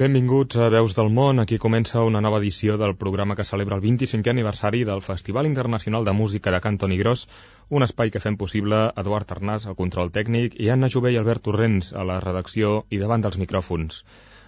Benvinguts 0.00 0.56
a 0.56 0.70
Veus 0.72 0.94
del 0.96 1.10
Món. 1.12 1.40
Aquí 1.42 1.58
comença 1.62 2.04
una 2.10 2.22
nova 2.24 2.38
edició 2.40 2.78
del 2.80 2.94
programa 3.00 3.34
que 3.36 3.44
celebra 3.44 3.76
el 3.76 3.82
25è 3.82 4.32
aniversari 4.32 4.80
del 4.88 5.02
Festival 5.04 5.48
Internacional 5.50 6.08
de 6.08 6.14
Música 6.20 6.54
de 6.54 6.60
Cantoni 6.66 6.96
Gros, 6.96 7.26
un 7.68 7.84
espai 7.84 8.12
que 8.14 8.22
fem 8.24 8.38
possible 8.40 8.78
Eduard 9.02 9.34
Arnàs 9.36 9.68
al 9.68 9.76
control 9.76 10.08
tècnic 10.14 10.56
i 10.56 10.70
Anna 10.72 10.88
Jové 10.94 11.12
i 11.12 11.18
Albert 11.20 11.44
Torrents 11.50 11.92
a 11.92 12.06
la 12.08 12.22
redacció 12.24 12.72
i 12.88 13.02
davant 13.04 13.26
dels 13.26 13.36
micròfons. 13.42 14.00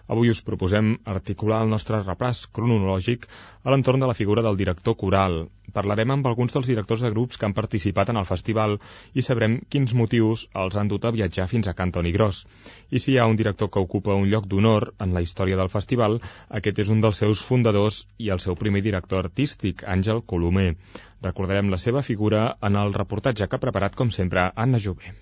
Avui 0.07 0.29
us 0.29 0.43
proposem 0.45 0.89
articular 1.09 1.63
el 1.65 1.71
nostre 1.73 1.99
repàs 2.03 2.43
cronològic 2.57 3.23
a 3.65 3.73
l'entorn 3.73 4.03
de 4.03 4.09
la 4.11 4.17
figura 4.19 4.43
del 4.45 4.59
director 4.61 4.97
coral. 5.01 5.39
Parlarem 5.79 6.13
amb 6.15 6.29
alguns 6.29 6.53
dels 6.53 6.69
directors 6.69 7.01
de 7.05 7.11
grups 7.15 7.41
que 7.41 7.49
han 7.49 7.57
participat 7.57 8.13
en 8.13 8.21
el 8.21 8.29
festival 8.29 8.77
i 9.17 9.25
sabrem 9.25 9.57
quins 9.73 9.97
motius 10.01 10.45
els 10.65 10.77
han 10.77 10.93
dut 10.93 11.09
a 11.09 11.15
viatjar 11.17 11.49
fins 11.55 11.71
a 11.71 11.77
Cantoni 11.81 12.13
Gros. 12.13 12.45
I 12.91 13.01
si 13.01 13.15
hi 13.15 13.19
ha 13.19 13.27
un 13.33 13.41
director 13.41 13.73
que 13.73 13.81
ocupa 13.89 14.21
un 14.21 14.29
lloc 14.29 14.47
d'honor 14.47 14.91
en 15.01 15.17
la 15.17 15.25
història 15.25 15.57
del 15.57 15.73
festival, 15.73 16.21
aquest 16.61 16.85
és 16.85 16.93
un 16.93 17.01
dels 17.01 17.25
seus 17.25 17.43
fundadors 17.49 18.05
i 18.19 18.29
el 18.37 18.45
seu 18.45 18.61
primer 18.61 18.85
director 18.85 19.25
artístic, 19.25 19.89
Àngel 19.97 20.27
Colomer. 20.27 20.75
Recordarem 21.25 21.73
la 21.73 21.81
seva 21.81 22.05
figura 22.05 22.51
en 22.61 22.77
el 22.77 22.93
reportatge 22.93 23.49
que 23.49 23.57
ha 23.57 23.69
preparat, 23.69 23.97
com 23.97 24.13
sempre, 24.13 24.51
Anna 24.55 24.83
Jové. 24.89 25.17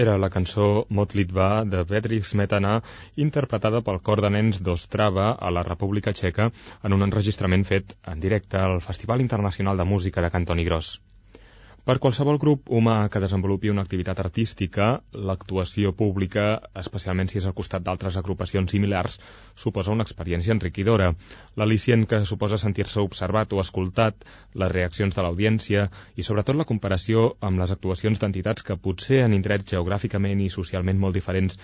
Era 0.00 0.16
la 0.16 0.30
cançó 0.32 0.66
Motlitva 0.98 1.48
de 1.72 1.82
Bedrich 1.90 2.28
Smetana 2.28 2.70
interpretada 3.26 3.82
pel 3.88 4.00
cor 4.08 4.22
de 4.24 4.30
nens 4.36 4.62
d'Ostrava 4.68 5.26
a 5.48 5.52
la 5.56 5.66
República 5.68 6.14
Txeca 6.16 6.48
en 6.88 6.96
un 6.96 7.08
enregistrament 7.08 7.68
fet 7.74 7.94
en 8.14 8.24
directe 8.24 8.64
al 8.64 8.80
Festival 8.88 9.28
Internacional 9.28 9.76
de 9.76 9.88
Música 9.94 10.24
de 10.24 10.32
Cantoni 10.38 10.68
Gros. 10.70 10.94
Per 11.88 11.94
qualsevol 11.96 12.36
grup 12.36 12.68
humà 12.76 12.94
que 13.08 13.20
desenvolupi 13.24 13.70
una 13.72 13.80
activitat 13.86 14.18
artística, 14.20 14.86
l'actuació 15.28 15.92
pública, 15.96 16.42
especialment 16.82 17.30
si 17.32 17.38
és 17.40 17.46
al 17.48 17.54
costat 17.60 17.86
d'altres 17.86 18.18
agrupacions 18.20 18.74
similars, 18.74 19.14
suposa 19.62 19.94
una 19.94 20.04
experiència 20.04 20.52
enriquidora. 20.56 21.06
L'al·licient 21.56 22.04
que 22.10 22.20
suposa 22.30 22.58
sentir-se 22.60 23.00
observat 23.00 23.56
o 23.56 23.62
escoltat, 23.64 24.28
les 24.62 24.72
reaccions 24.74 25.16
de 25.16 25.24
l'audiència 25.24 25.86
i 26.20 26.26
sobretot 26.28 26.60
la 26.60 26.68
comparació 26.72 27.24
amb 27.48 27.62
les 27.64 27.72
actuacions 27.76 28.20
d'entitats 28.20 28.66
que 28.68 28.76
potser 28.88 29.22
en 29.24 29.38
indrets 29.38 29.72
geogràficament 29.72 30.44
i 30.44 30.50
socialment 30.52 31.00
molt 31.00 31.16
diferents 31.16 31.56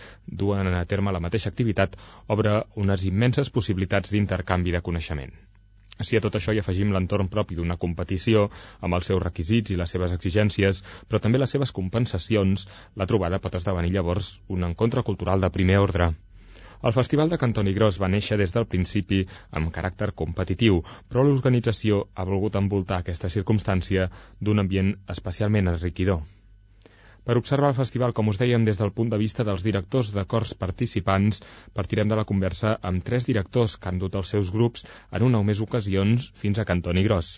duen 0.44 0.72
a 0.72 0.86
terme 0.94 1.12
la 1.12 1.20
mateixa 1.28 1.52
activitat, 1.52 2.00
obre 2.38 2.62
unes 2.86 3.04
immenses 3.12 3.52
possibilitats 3.52 4.16
d'intercanvi 4.16 4.72
de 4.78 4.82
coneixement. 4.88 5.36
Si 6.04 6.16
a 6.16 6.20
tot 6.20 6.34
això 6.36 6.52
hi 6.52 6.60
afegim 6.60 6.90
l'entorn 6.92 7.30
propi 7.32 7.56
d'una 7.56 7.78
competició, 7.80 8.50
amb 8.84 8.98
els 8.98 9.08
seus 9.10 9.22
requisits 9.22 9.72
i 9.72 9.78
les 9.80 9.94
seves 9.94 10.12
exigències, 10.12 10.82
però 11.08 11.20
també 11.24 11.40
les 11.40 11.54
seves 11.56 11.72
compensacions, 11.78 12.66
la 12.96 13.08
trobada 13.08 13.40
pot 13.40 13.56
esdevenir 13.56 13.94
llavors 13.94 14.28
un 14.48 14.68
encontre 14.68 15.06
cultural 15.08 15.40
de 15.40 15.52
primer 15.56 15.80
ordre. 15.86 16.12
El 16.84 16.92
Festival 16.92 17.32
de 17.32 17.38
Cantoni 17.40 17.72
Gros 17.72 17.96
va 18.02 18.12
néixer 18.12 18.36
des 18.36 18.52
del 18.52 18.68
principi 18.72 19.22
amb 19.60 19.72
caràcter 19.78 20.12
competitiu, 20.22 20.82
però 21.08 21.24
l'organització 21.24 22.04
ha 22.14 22.28
volgut 22.28 22.60
envoltar 22.60 23.00
aquesta 23.00 23.32
circumstància 23.38 24.10
d'un 24.40 24.60
ambient 24.66 24.96
especialment 25.16 25.72
enriquidor. 25.72 26.20
Per 27.26 27.34
observar 27.40 27.72
el 27.72 27.78
festival, 27.78 28.12
com 28.14 28.28
us 28.30 28.38
dèiem, 28.38 28.64
des 28.66 28.78
del 28.78 28.92
punt 28.94 29.08
de 29.10 29.18
vista 29.18 29.44
dels 29.46 29.64
directors 29.66 30.12
de 30.14 30.22
cors 30.32 30.52
participants, 30.60 31.40
partirem 31.74 32.12
de 32.12 32.18
la 32.18 32.24
conversa 32.28 32.76
amb 32.90 33.02
tres 33.08 33.26
directors 33.26 33.74
que 33.76 33.90
han 33.90 33.98
dut 34.02 34.14
els 34.20 34.30
seus 34.34 34.52
grups 34.54 34.86
en 35.10 35.26
una 35.28 35.40
o 35.42 35.46
més 35.48 35.62
ocasions 35.64 36.30
fins 36.42 36.62
a 36.62 36.66
Cantoni 36.68 37.02
Gros. 37.08 37.32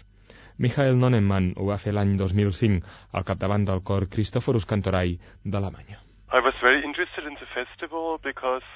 Michael 0.58 1.00
Nonenmann 1.00 1.54
ho 1.56 1.70
va 1.70 1.80
fer 1.80 1.94
l'any 1.96 2.16
2005 2.20 3.16
al 3.16 3.24
capdavant 3.24 3.64
del 3.64 3.80
cor 3.90 4.08
Christophorus 4.12 4.68
Cantorai 4.68 5.16
d'Alemanya. 5.44 6.02
I 6.36 6.44
was 6.44 6.56
very 6.60 6.84
interested 6.84 7.24
in 7.24 7.40
the 7.40 7.48
festival 7.56 8.18
because 8.22 8.66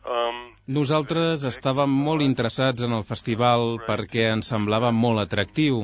Um, 0.00 0.36
Nosaltres 0.72 1.42
estàvem 1.44 1.92
molt 1.92 2.24
interessats 2.24 2.86
en 2.86 2.94
el 2.96 3.02
festival 3.04 3.74
perquè 3.84 4.30
ens 4.32 4.48
semblava 4.48 4.94
molt 4.96 5.20
atractiu. 5.20 5.82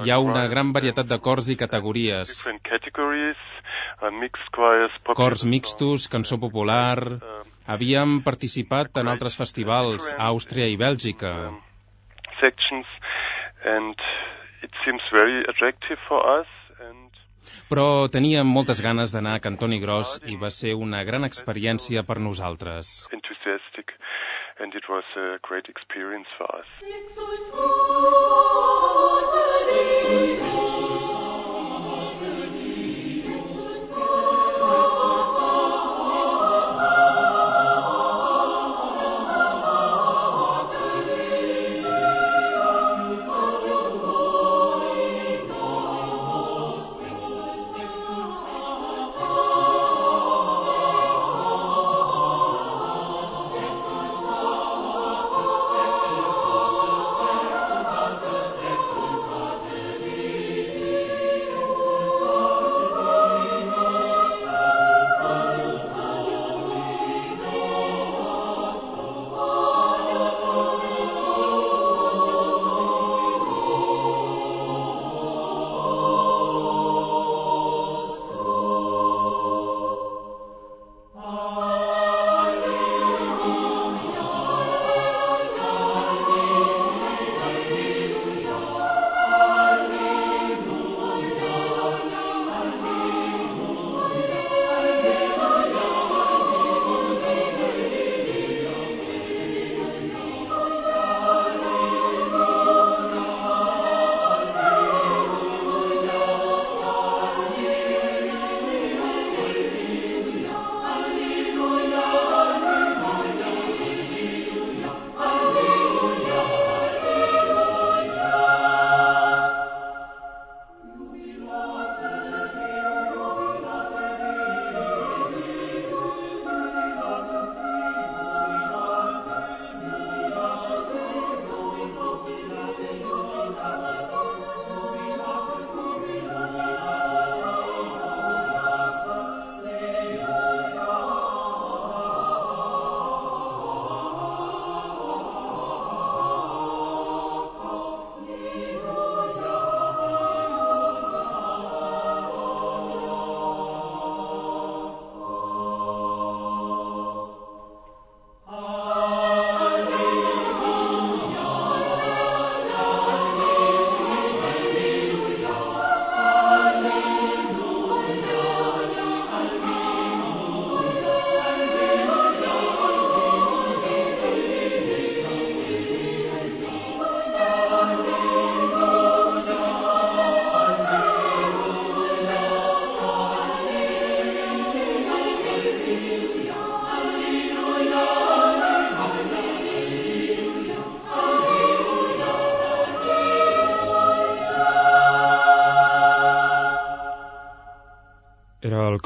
Hi 0.00 0.12
ha 0.14 0.16
una 0.24 0.46
gran 0.48 0.70
varietat 0.72 1.10
de 1.10 1.18
cors 1.20 1.50
i 1.52 1.58
categories. 1.60 2.32
Uh, 4.00 5.14
cors 5.14 5.44
mixtos, 5.44 6.08
cançó 6.08 6.40
popular... 6.40 6.98
Um, 7.20 7.48
Havíem 7.70 8.16
participat 8.26 8.96
en 8.98 9.06
altres 9.06 9.36
festivals, 9.38 10.08
a 10.16 10.32
Àustria 10.32 10.66
i 10.66 10.74
Bèlgica. 10.80 11.30
Um, 11.52 11.60
sections 12.40 12.88
and 13.62 13.94
it 14.64 14.72
seems 14.82 15.04
very 15.12 15.44
attractive 15.46 16.00
for 16.08 16.24
us 16.40 16.48
però 17.70 18.08
teníem 18.12 18.46
moltes 18.56 18.80
ganes 18.84 19.12
d'anar 19.14 19.34
a 19.38 19.42
Cantoni 19.44 19.78
Gros 19.84 20.18
i 20.32 20.36
va 20.42 20.50
ser 20.56 20.72
una 20.86 21.02
gran 21.08 21.24
experiència 21.28 22.02
per 22.08 22.18
nosaltres. 22.18 23.08
And 24.60 24.74
it 24.76 24.84
was 24.90 25.04
a 25.16 25.38
great 25.48 25.70
experience 25.70 26.28
for 26.36 26.48
us. 26.52 26.68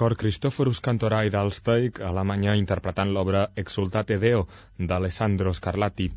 Cor 0.04 0.18
Christophorus 0.20 0.82
Cantorai 0.84 1.30
d'Alsteig, 1.32 1.98
Alemanya, 2.04 2.54
interpretant 2.60 3.12
l'obra 3.16 3.46
Exultate 3.62 4.18
Deo 4.24 4.42
d'Alessandro 4.90 5.54
Scarlatti. 5.56 6.10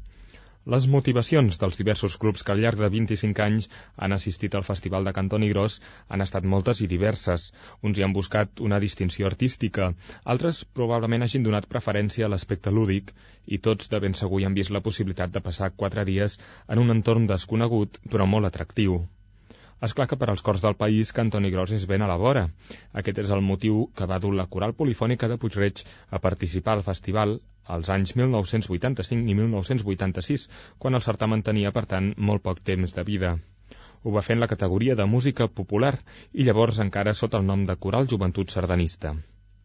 Les 0.73 0.87
motivacions 0.95 1.61
dels 1.61 1.79
diversos 1.81 2.17
grups 2.23 2.43
que 2.43 2.51
al 2.51 2.59
llarg 2.65 2.81
de 2.83 2.89
25 2.97 3.45
anys 3.45 3.69
han 3.95 4.17
assistit 4.17 4.59
al 4.59 4.67
Festival 4.71 5.07
de 5.07 5.15
Cantoni 5.19 5.53
Gros 5.53 5.79
han 6.09 6.25
estat 6.27 6.51
moltes 6.55 6.83
i 6.83 6.91
diverses. 6.97 7.47
Uns 7.79 7.95
hi 7.95 8.03
han 8.03 8.19
buscat 8.19 8.59
una 8.69 8.83
distinció 8.87 9.31
artística, 9.31 9.93
altres 10.35 10.63
probablement 10.81 11.23
hagin 11.23 11.47
donat 11.47 11.71
preferència 11.75 12.27
a 12.27 12.33
l'aspecte 12.33 12.75
lúdic 12.79 13.15
i 13.47 13.63
tots 13.69 13.93
de 13.93 14.03
ben 14.03 14.19
segur 14.23 14.43
hi 14.43 14.49
han 14.49 14.63
vist 14.63 14.75
la 14.75 14.83
possibilitat 14.89 15.31
de 15.31 15.47
passar 15.51 15.75
quatre 15.83 16.03
dies 16.11 16.41
en 16.67 16.83
un 16.83 16.97
entorn 16.99 17.31
desconegut 17.31 18.03
però 18.11 18.27
molt 18.35 18.51
atractiu. 18.51 19.05
És 19.85 19.93
clar 19.97 20.07
que 20.09 20.17
per 20.21 20.27
als 20.31 20.41
cors 20.45 20.63
del 20.65 20.75
país 20.77 21.11
Cantoni 21.17 21.51
Gros 21.53 21.71
és 21.75 21.83
ben 21.89 22.01
a 22.01 22.07
la 22.09 22.17
vora. 22.21 22.47
Aquest 23.01 23.19
és 23.23 23.33
el 23.35 23.43
motiu 23.49 23.83
que 23.99 24.07
va 24.11 24.17
dur 24.23 24.31
la 24.37 24.47
Coral 24.55 24.73
Polifònica 24.79 25.29
de 25.29 25.37
Puigreig 25.43 25.83
a 26.09 26.21
participar 26.23 26.73
al 26.77 26.85
festival 26.87 27.35
als 27.75 27.91
anys 27.95 28.15
1985 28.17 29.29
i 29.29 29.37
1986, 29.41 30.47
quan 30.81 30.97
el 30.97 31.05
certamen 31.09 31.45
tenia, 31.51 31.75
per 31.77 31.85
tant, 31.93 32.13
molt 32.17 32.45
poc 32.49 32.63
temps 32.71 32.97
de 32.97 33.05
vida. 33.13 33.35
Ho 34.03 34.17
va 34.17 34.25
fer 34.25 34.37
en 34.37 34.45
la 34.45 34.51
categoria 34.55 34.95
de 34.97 35.09
música 35.13 35.49
popular 35.61 35.93
i 36.33 36.47
llavors 36.47 36.81
encara 36.87 37.17
sota 37.21 37.41
el 37.41 37.49
nom 37.53 37.65
de 37.69 37.75
Coral 37.87 38.09
Joventut 38.13 38.53
Sardanista. 38.53 39.13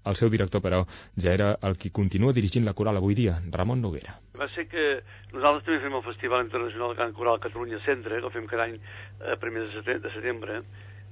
El 0.05 0.17
seu 0.19 0.31
director, 0.31 0.63
però, 0.65 0.83
ja 1.25 1.33
era 1.33 1.53
el 1.63 1.77
qui 1.79 1.93
continua 1.95 2.35
dirigint 2.35 2.65
la 2.67 2.75
coral 2.75 2.99
avui 2.99 3.15
dia, 3.15 3.37
Ramon 3.55 3.83
Noguera. 3.85 4.17
Va 4.39 4.49
ser 4.51 4.65
que 4.71 4.87
nosaltres 5.31 5.67
també 5.67 5.79
fem 5.85 5.95
el 5.95 6.07
Festival 6.07 6.47
Internacional 6.47 6.95
de 6.95 6.99
Cant 6.99 7.13
Coral 7.15 7.43
Catalunya 7.45 7.79
Centre, 7.85 8.19
que 8.19 8.27
el 8.27 8.35
fem 8.35 8.49
cada 8.51 8.67
any 8.67 8.79
a 9.31 9.37
primers 9.43 9.77
de 9.87 10.15
setembre, 10.17 10.63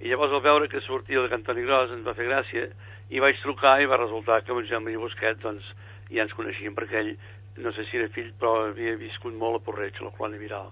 i 0.00 0.11
llavors 0.11 0.35
al 0.35 0.42
veure 0.42 0.68
que 0.73 0.80
sortia 0.82 1.23
de 1.23 1.30
Cantoni 1.30 1.62
Gros 1.68 1.92
ens 1.94 2.06
va 2.06 2.16
fer 2.18 2.26
gràcia, 2.26 2.66
i 3.14 3.23
vaig 3.23 3.38
trucar 3.44 3.76
i 3.82 3.88
va 3.90 4.00
resultar 4.00 4.40
que 4.42 4.54
amb 4.54 4.66
Joan 4.66 4.87
Maria 4.87 5.02
Busquet 5.02 5.38
doncs, 5.44 5.66
ja 6.11 6.25
ens 6.25 6.35
coneixíem, 6.35 6.75
perquè 6.75 7.02
ell, 7.04 7.12
no 7.61 7.70
sé 7.76 7.85
si 7.87 7.99
era 7.99 8.11
fill, 8.14 8.32
però 8.40 8.70
havia 8.70 8.97
viscut 8.99 9.35
molt 9.37 9.61
a 9.61 9.64
Porreig, 9.66 9.99
a 10.00 10.09
la 10.09 10.14
colònia 10.16 10.42
Viral. 10.42 10.70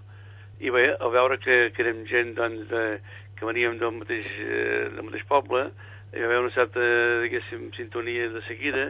I 0.59 0.73
bé, 0.75 0.85
al 0.97 1.13
veure 1.13 1.37
que, 1.39 1.59
que 1.71 1.85
érem 1.85 2.03
gent 2.09 2.33
doncs, 2.35 2.65
de, 2.71 2.83
que 3.39 3.47
veníem 3.47 3.77
del 3.79 3.95
mateix, 4.01 4.27
eh, 4.43 4.89
del 4.95 5.05
mateix 5.07 5.23
poble, 5.29 5.69
hi 6.13 6.21
va 6.21 6.25
haver 6.25 6.39
una 6.41 6.53
certa, 6.55 6.85
diguéssim, 7.23 7.69
sintonia 7.77 8.29
de 8.33 8.41
seguida, 8.47 8.87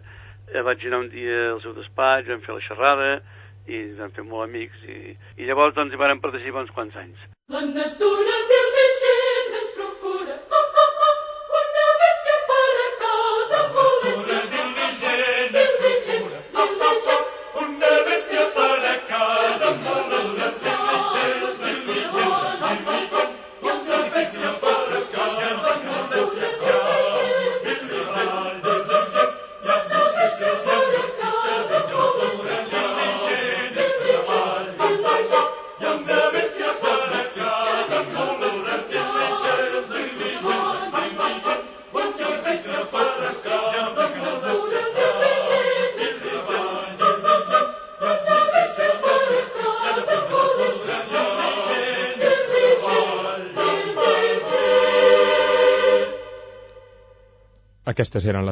eh, 0.53 0.61
vaig 0.65 0.85
anar 0.87 1.03
un 1.05 1.09
dia 1.11 1.39
al 1.53 1.61
seu 1.63 1.75
despatx, 1.77 2.29
vam 2.29 2.45
fer 2.45 2.55
la 2.55 2.65
xerrada, 2.67 3.09
i 3.69 3.81
vam 3.99 4.13
fer 4.15 4.25
molt 4.25 4.47
amics, 4.47 4.85
i, 4.87 5.15
i 5.37 5.49
llavors 5.49 5.75
doncs 5.77 5.93
hi 5.93 5.99
vam 6.01 6.23
participar 6.23 6.65
uns 6.65 6.73
quants 6.75 6.95
anys. 7.03 7.27
La 7.53 7.65
natura 7.65 8.39
del 8.53 8.71
deixent 8.77 8.98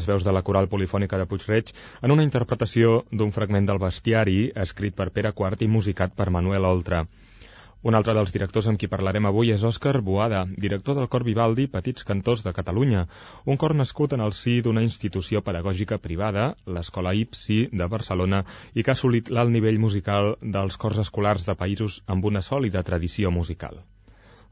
veus 0.09 0.25
de 0.27 0.33
la 0.35 0.43
coral 0.49 0.71
polifònica 0.71 1.21
de 1.21 1.29
Puigreig 1.29 1.73
en 2.01 2.15
una 2.15 2.25
interpretació 2.27 2.97
d'un 3.11 3.35
fragment 3.35 3.69
del 3.69 3.83
bestiari 3.83 4.39
escrit 4.67 4.95
per 4.97 5.11
Pere 5.19 5.35
Quart 5.39 5.61
i 5.61 5.71
musicat 5.77 6.15
per 6.17 6.31
Manuel 6.39 6.65
Oltra. 6.71 7.05
Un 7.87 7.95
altre 7.97 8.13
dels 8.17 8.31
directors 8.33 8.67
amb 8.69 8.79
qui 8.81 8.89
parlarem 8.91 9.27
avui 9.29 9.51
és 9.55 9.63
Òscar 9.67 9.99
Boada, 10.07 10.39
director 10.63 10.95
del 10.97 11.09
Cor 11.13 11.23
Vivaldi 11.27 11.67
Petits 11.75 12.07
Cantors 12.09 12.41
de 12.45 12.53
Catalunya, 12.59 13.03
un 13.45 13.59
cor 13.63 13.75
nascut 13.81 14.15
en 14.17 14.23
el 14.25 14.33
si 14.39 14.55
d'una 14.65 14.83
institució 14.87 15.43
pedagògica 15.49 15.99
privada, 16.07 16.47
l'Escola 16.77 17.13
IPSI 17.21 17.59
de 17.81 17.89
Barcelona, 17.97 18.43
i 18.73 18.83
que 18.83 18.91
ha 18.91 18.97
assolit 18.99 19.29
l'alt 19.29 19.53
nivell 19.53 19.77
musical 19.85 20.33
dels 20.57 20.81
cors 20.85 21.03
escolars 21.05 21.45
de 21.51 21.55
països 21.61 22.01
amb 22.07 22.25
una 22.31 22.43
sòlida 22.49 22.83
tradició 22.89 23.31
musical. 23.39 23.79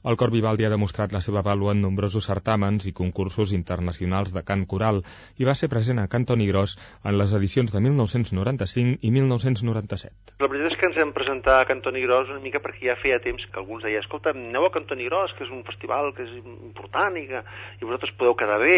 El 0.05 0.17
Cor 0.21 0.29
Vivaldi 0.29 0.67
ha 0.67 0.69
demostrat 0.69 1.13
la 1.15 1.19
seva 1.25 1.41
vàlua 1.41 1.71
en 1.74 1.79
nombrosos 1.81 2.27
certàmens 2.29 2.85
i 2.85 2.91
concursos 2.93 3.50
internacionals 3.57 4.35
de 4.35 4.43
cant 4.45 4.67
coral 4.69 5.00
i 5.41 5.47
va 5.47 5.55
ser 5.57 5.65
present 5.71 5.97
a 5.97 6.05
Cantoni 6.05 6.45
Gros 6.45 6.75
en 7.01 7.17
les 7.17 7.31
edicions 7.33 7.74
de 7.74 7.81
1995 7.81 9.00
i 9.01 9.09
1997. 9.15 10.35
La 10.45 10.50
veritat 10.51 10.75
és 10.75 10.77
que 10.77 10.89
ens 10.91 11.00
hem 11.01 11.13
presentat 11.15 11.57
a 11.57 11.65
Cantoni 11.65 12.03
Gros 12.05 12.29
una 12.29 12.43
mica 12.43 12.62
perquè 12.62 12.91
ja 12.91 12.97
feia 13.01 13.17
temps 13.24 13.47
que 13.50 13.57
alguns 13.57 13.88
deia 13.88 14.03
escolta, 14.03 14.35
aneu 14.38 14.67
a 14.67 14.71
Cantoni 14.75 15.07
Gros, 15.09 15.33
que 15.39 15.47
és 15.47 15.50
un 15.50 15.65
festival 15.65 16.12
que 16.13 16.27
és 16.27 16.38
important 16.38 17.17
i 17.17 17.25
que 17.31 17.41
i 17.81 17.88
vosaltres 17.88 18.13
podeu 18.19 18.38
quedar 18.38 18.59
bé 18.62 18.77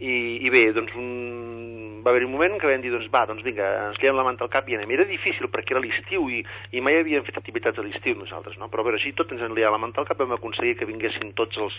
i, 0.00 0.16
i 0.42 0.50
bé, 0.50 0.64
doncs 0.74 0.98
un... 0.98 2.02
va 2.02 2.10
haver 2.10 2.26
un 2.26 2.34
moment 2.34 2.58
que 2.58 2.72
vam 2.72 2.82
dir, 2.82 2.90
doncs 2.92 3.06
va, 3.14 3.22
doncs 3.30 3.46
vinga, 3.46 3.70
ens 3.92 4.02
liem 4.02 4.18
la 4.18 4.26
manta 4.26 4.42
al 4.42 4.50
cap 4.50 4.66
i 4.66 4.74
anem. 4.74 4.90
Era 4.98 5.06
difícil 5.06 5.46
perquè 5.54 5.78
era 5.78 5.84
l'estiu 5.86 6.26
i, 6.34 6.42
i 6.74 6.82
mai 6.82 6.98
havíem 6.98 7.22
fet 7.30 7.38
activitats 7.38 7.78
a 7.78 7.86
l'estiu 7.86 8.18
nosaltres, 8.18 8.58
no? 8.58 8.66
però 8.74 8.82
a 8.82 8.90
veure, 8.90 8.98
així 8.98 9.14
tot 9.14 9.30
ens 9.30 9.46
en 9.46 9.54
liat 9.54 9.70
la 9.70 9.80
manta 9.80 10.02
al 10.02 10.10
cap 10.10 10.18
vam 10.18 10.34
aconseguir 10.34 10.63
aconseguir 10.64 10.78
que 10.78 10.88
vinguessin 10.88 11.34
tots 11.36 11.56
els, 11.58 11.74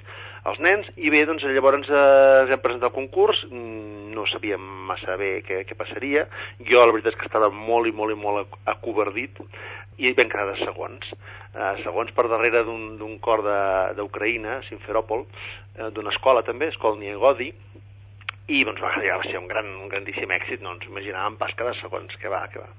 els 0.45 0.59
nens, 0.59 0.87
i 0.97 1.09
bé, 1.09 1.25
doncs 1.25 1.43
llavors 1.43 1.89
eh, 1.89 2.41
ens 2.43 2.51
hem 2.51 2.61
presentat 2.61 2.91
al 2.91 2.95
concurs, 2.95 3.41
mm, 3.49 4.13
no 4.13 4.25
sabíem 4.27 4.61
massa 4.87 5.17
bé 5.17 5.41
què, 5.43 5.65
què 5.65 5.75
passaria, 5.75 6.27
jo 6.69 6.79
la 6.79 6.91
veritat 6.91 7.13
és 7.13 7.19
que 7.19 7.27
estava 7.27 7.49
molt 7.49 7.87
i 7.87 7.93
molt 7.93 8.13
i 8.13 8.19
molt 8.19 8.55
acobardit, 8.65 9.39
i 9.97 10.11
vam 10.13 10.29
quedar 10.29 10.53
de 10.53 10.59
segons, 10.63 11.11
eh, 11.55 11.75
segons 11.83 12.11
per 12.11 12.27
darrere 12.29 12.63
d'un 12.65 13.17
cor 13.19 13.43
d'Ucraïna, 13.95 14.61
Simferòpol, 14.69 15.25
eh, 15.77 15.89
d'una 15.91 16.13
escola 16.13 16.43
també, 16.43 16.69
Escola 16.69 16.99
Niegodi, 16.99 17.51
i 18.47 18.63
doncs 18.63 18.81
va, 18.81 18.93
ja 19.01 19.17
va 19.17 19.25
ser 19.25 19.39
un, 19.39 19.47
gran, 19.49 19.65
un 19.81 19.89
grandíssim 19.89 20.29
èxit, 20.29 20.61
no 20.61 20.75
ens 20.75 20.85
imaginàvem 20.85 21.39
pas 21.39 21.53
cada 21.57 21.73
segons 21.81 22.13
que 22.21 22.29
va, 22.29 22.45
que 22.53 22.61
va. 22.61 22.69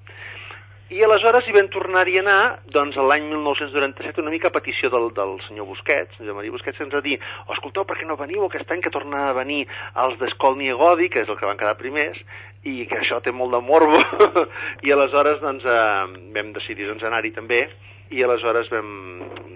I 0.87 1.01
aleshores 1.03 1.49
hi 1.49 1.53
vam 1.55 1.67
tornar-hi 1.75 2.21
a 2.21 2.21
anar, 2.23 2.43
doncs, 2.71 2.95
l'any 3.11 3.25
1997, 3.27 4.21
una 4.23 4.31
mica 4.31 4.53
a 4.53 4.55
petició 4.55 4.87
del, 4.93 5.09
del 5.17 5.33
senyor 5.49 5.67
Busquets, 5.67 6.21
de 6.23 6.35
Maria 6.37 6.55
Busquets, 6.55 6.79
ens 6.85 6.95
va 6.95 7.01
dir, 7.03 7.17
oh, 7.43 7.57
escolteu, 7.57 7.83
per 7.89 7.97
què 7.99 8.07
no 8.07 8.15
veniu 8.21 8.45
aquest 8.47 8.71
any 8.71 8.85
que 8.85 8.93
torna 8.95 9.25
a 9.27 9.33
venir 9.35 9.65
els 10.05 10.15
d'Escol 10.21 10.55
Niegodi, 10.61 11.09
que 11.11 11.25
és 11.25 11.33
el 11.33 11.41
que 11.41 11.49
van 11.49 11.59
quedar 11.59 11.75
primers, 11.81 12.21
i 12.63 12.87
que 12.87 13.01
això 13.01 13.19
té 13.25 13.35
molt 13.35 13.57
de 13.57 13.63
morbo, 13.67 13.99
i 14.87 14.95
aleshores, 14.95 15.43
doncs, 15.43 15.67
eh, 15.67 16.31
vam 16.39 16.55
decidir 16.55 16.87
doncs, 16.87 17.03
anar-hi 17.11 17.35
també, 17.35 17.65
i 18.11 18.23
aleshores 18.23 18.71
vam, 18.73 18.93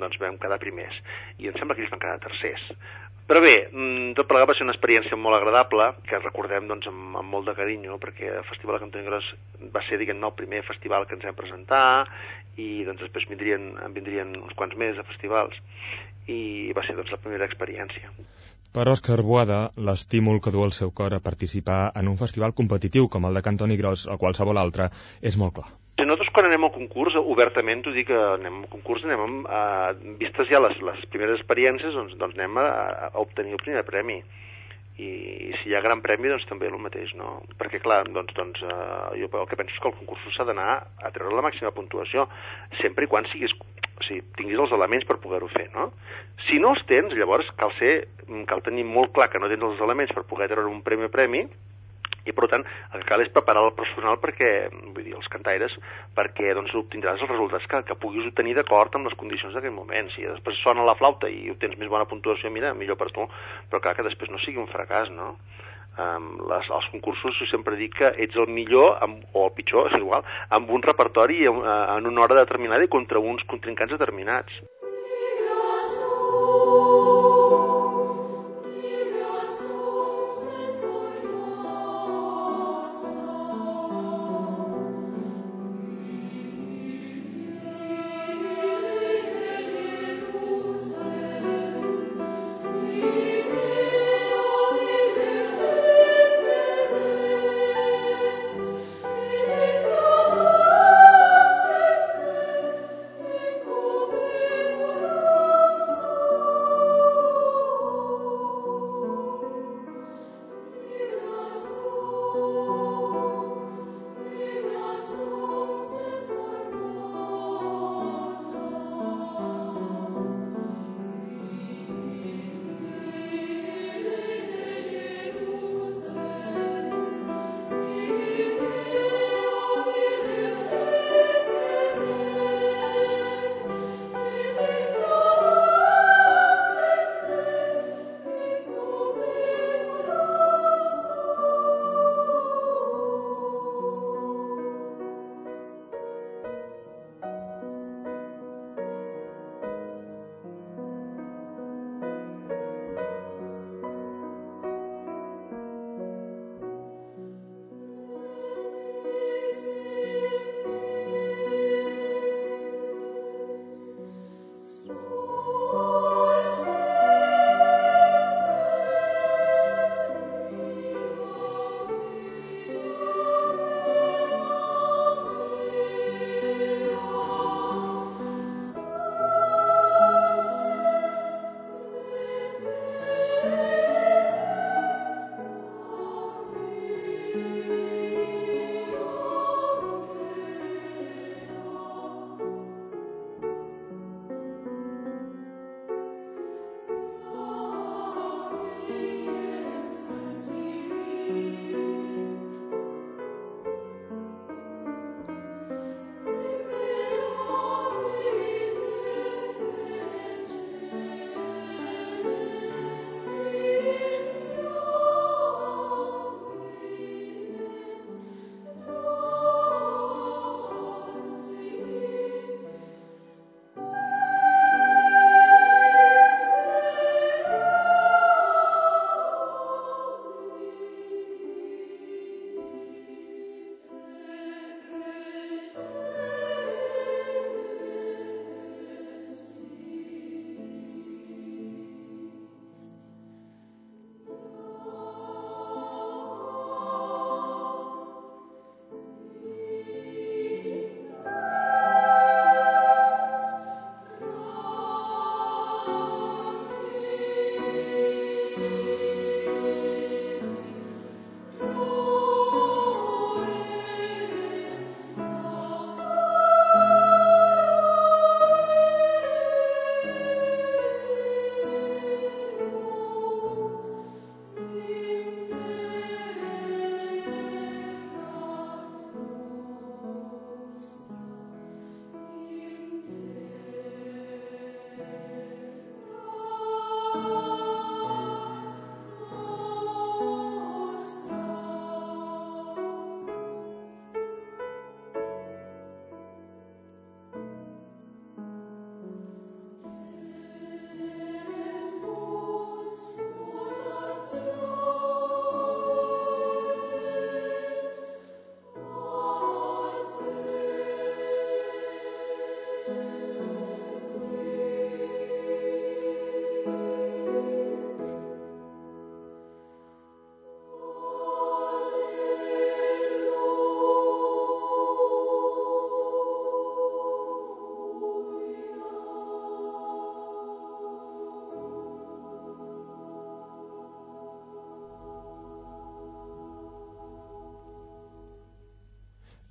doncs, 0.00 0.18
vam 0.20 0.38
quedar 0.42 0.58
primers. 0.62 0.96
I 1.38 1.50
em 1.50 1.56
sembla 1.58 1.76
que 1.76 1.84
ells 1.84 1.92
van 1.94 2.02
quedar 2.02 2.18
tercers. 2.24 2.66
Però 3.30 3.38
bé, 3.38 3.68
mm, 3.70 4.14
tot 4.18 4.26
plegat 4.26 4.48
va 4.50 4.54
ser 4.58 4.64
una 4.66 4.72
experiència 4.74 5.14
molt 5.14 5.36
agradable, 5.36 5.84
que 6.08 6.18
recordem 6.18 6.66
doncs, 6.66 6.88
amb, 6.90 7.16
amb 7.20 7.30
molt 7.30 7.46
de 7.46 7.54
carinyo, 7.54 7.98
perquè 8.02 8.26
el 8.40 8.48
Festival 8.48 8.76
de 8.76 8.80
Cantoni 8.84 9.06
Gros 9.06 9.28
va 9.76 9.82
ser, 9.86 10.00
diguem 10.00 10.24
el 10.26 10.34
primer 10.34 10.64
festival 10.66 11.06
que 11.06 11.14
ens 11.14 11.26
vam 11.28 11.38
presentar, 11.38 12.08
i 12.58 12.82
doncs, 12.88 13.04
després 13.04 13.28
vindrien, 13.30 13.76
en 13.86 13.94
vindrien 13.94 14.34
uns 14.34 14.56
quants 14.58 14.74
més 14.74 14.96
de 14.98 15.06
festivals, 15.12 15.54
i 16.26 16.72
va 16.74 16.82
ser 16.86 16.96
doncs, 16.98 17.12
la 17.14 17.22
primera 17.22 17.46
experiència. 17.46 18.10
Per 18.74 18.88
Òscar 18.90 19.20
Boada, 19.26 19.60
l'estímul 19.88 20.42
que 20.42 20.50
du 20.54 20.64
el 20.66 20.74
seu 20.74 20.90
cor 20.90 21.14
a 21.14 21.22
participar 21.22 21.78
en 22.02 22.10
un 22.10 22.18
festival 22.18 22.54
competitiu 22.62 23.06
com 23.14 23.30
el 23.30 23.38
de 23.38 23.42
Cantoni 23.46 23.78
Gros 23.78 24.08
o 24.10 24.18
qualsevol 24.18 24.58
altre 24.58 24.90
és 25.22 25.38
molt 25.38 25.56
clar. 25.60 25.70
Nosaltres 26.00 26.30
quan 26.32 26.46
anem 26.48 26.64
al 26.64 26.72
concurs, 26.72 27.16
obertament 27.20 27.82
t'ho 27.84 27.92
dic 27.92 28.08
que 28.08 28.18
anem 28.34 28.62
al 28.62 28.68
concurs, 28.72 29.02
anem 29.04 29.20
amb, 29.24 29.48
uh, 29.48 30.14
vistes 30.20 30.48
ja 30.48 30.60
les, 30.62 30.78
les 30.86 31.02
primeres 31.12 31.40
experiències, 31.40 31.92
doncs, 31.96 32.14
doncs 32.20 32.38
anem 32.38 32.60
a, 32.62 32.68
a 33.10 33.10
obtenir 33.20 33.56
el 33.56 33.62
primer 33.62 33.82
premi. 33.88 34.20
I, 35.00 35.08
i 35.48 35.50
si 35.60 35.70
hi 35.70 35.76
ha 35.76 35.82
gran 35.84 36.02
premi, 36.04 36.28
doncs 36.32 36.46
també 36.48 36.68
el 36.68 36.80
mateix, 36.80 37.12
no? 37.16 37.38
Perquè, 37.60 37.80
clar, 37.84 38.02
doncs, 38.12 38.34
doncs 38.36 38.64
uh, 38.64 39.12
jo 39.20 39.28
el 39.28 39.48
que 39.50 39.60
penso 39.60 39.76
és 39.76 39.80
que 39.82 39.92
el 39.92 39.96
concurs 40.00 40.26
s'ha 40.36 40.48
d'anar 40.48 40.70
a 40.80 41.12
treure 41.14 41.36
la 41.36 41.44
màxima 41.46 41.72
puntuació, 41.76 42.26
sempre 42.80 43.06
i 43.06 43.10
quan 43.10 43.28
siguis, 43.32 43.54
o 43.56 44.04
sigui, 44.06 44.24
tinguis 44.40 44.60
els 44.60 44.76
elements 44.76 45.08
per 45.08 45.20
poder-ho 45.22 45.48
fer, 45.52 45.68
no? 45.76 45.90
Si 46.48 46.60
no 46.60 46.74
els 46.74 46.84
tens, 46.88 47.16
llavors 47.16 47.48
cal 47.60 47.72
ser, 47.78 47.94
cal 48.48 48.64
tenir 48.64 48.86
molt 48.88 49.12
clar 49.16 49.28
que 49.32 49.40
no 49.40 49.52
tens 49.52 49.68
els 49.68 49.84
elements 49.84 50.16
per 50.16 50.28
poder 50.28 50.48
treure 50.52 50.68
un 50.68 50.84
premi 50.84 51.08
premi, 51.12 51.44
i 52.30 52.36
per 52.36 52.48
tant 52.52 52.64
el 52.64 53.02
que 53.02 53.08
cal 53.10 53.24
és 53.24 53.32
preparar 53.34 53.66
el 53.66 53.74
personal 53.78 54.18
perquè, 54.22 54.50
vull 54.94 55.04
dir, 55.04 55.16
els 55.18 55.30
cantaires, 55.32 55.74
perquè 56.16 56.54
doncs 56.56 56.74
obtindràs 56.82 57.22
els 57.22 57.32
resultats 57.32 57.66
que, 57.70 57.82
que 57.88 57.98
puguis 58.00 58.28
obtenir 58.30 58.56
d'acord 58.58 58.94
amb 58.96 59.10
les 59.10 59.18
condicions 59.20 59.56
d'aquell 59.56 59.76
moment. 59.76 60.10
Si 60.14 60.26
després 60.26 60.62
sona 60.64 60.86
la 60.86 60.96
flauta 60.98 61.30
i 61.30 61.50
obtens 61.52 61.78
més 61.80 61.90
bona 61.92 62.08
puntuació, 62.10 62.52
mira, 62.54 62.74
millor 62.74 62.98
per 63.00 63.10
tu, 63.14 63.26
però 63.70 63.82
clar 63.82 63.96
que 63.98 64.06
després 64.06 64.32
no 64.32 64.40
sigui 64.42 64.62
un 64.62 64.70
fracàs, 64.70 65.12
no? 65.14 65.34
Um, 66.00 66.28
les, 66.48 66.68
els 66.70 66.86
concursos 66.92 67.34
jo 67.36 67.46
sempre 67.50 67.76
dic 67.76 67.96
que 67.98 68.12
ets 68.24 68.38
el 68.38 68.48
millor, 68.48 68.94
amb, 69.04 69.24
o 69.34 69.48
el 69.48 69.54
pitjor, 69.56 69.90
és 69.90 69.98
igual, 69.98 70.24
amb 70.56 70.70
un 70.70 70.84
repertori 70.86 71.42
en, 71.50 71.58
en 71.66 72.06
una 72.12 72.24
hora 72.24 72.38
determinada 72.38 72.86
i 72.86 72.92
contra 72.92 73.20
uns 73.20 73.44
contrincants 73.50 73.98
determinats. 73.98 74.62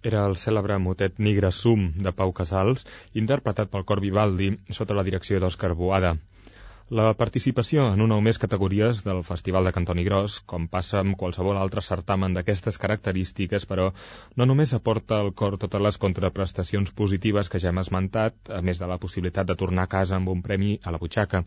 Era 0.10 0.26
el 0.30 0.36
cèlebre 0.42 0.78
motet 0.84 1.20
Nigre 1.28 1.52
Sum 1.56 1.90
de 2.06 2.14
Pau 2.22 2.34
Casals, 2.40 2.86
interpretat 3.24 3.72
pel 3.74 3.86
cor 3.92 4.02
Vivaldi 4.06 4.52
sota 4.80 4.98
la 4.98 5.06
direcció 5.10 5.42
d'Òscar 5.44 5.76
Boada. 5.84 6.16
La 6.90 7.12
participació 7.14 7.84
en 7.94 8.02
una 8.02 8.16
o 8.18 8.22
més 8.26 8.40
categories 8.42 9.04
del 9.06 9.20
Festival 9.22 9.68
de 9.68 9.72
Cantoni 9.76 10.02
Gros, 10.08 10.40
com 10.50 10.64
passa 10.74 11.04
amb 11.04 11.14
qualsevol 11.22 11.60
altre 11.62 11.84
certamen 11.86 12.34
d'aquestes 12.34 12.80
característiques, 12.82 13.68
però 13.70 13.92
no 14.42 14.48
només 14.50 14.74
aporta 14.74 15.20
al 15.22 15.30
cor 15.38 15.60
totes 15.62 15.84
les 15.86 16.00
contraprestacions 16.02 16.90
positives 16.98 17.46
que 17.54 17.62
ja 17.62 17.70
hem 17.70 17.78
esmentat, 17.78 18.34
a 18.50 18.64
més 18.66 18.82
de 18.82 18.90
la 18.90 18.98
possibilitat 18.98 19.46
de 19.46 19.56
tornar 19.60 19.84
a 19.86 19.92
casa 19.92 20.16
amb 20.18 20.32
un 20.34 20.42
premi 20.42 20.80
a 20.82 20.90
la 20.90 20.98
butxaca. 20.98 21.44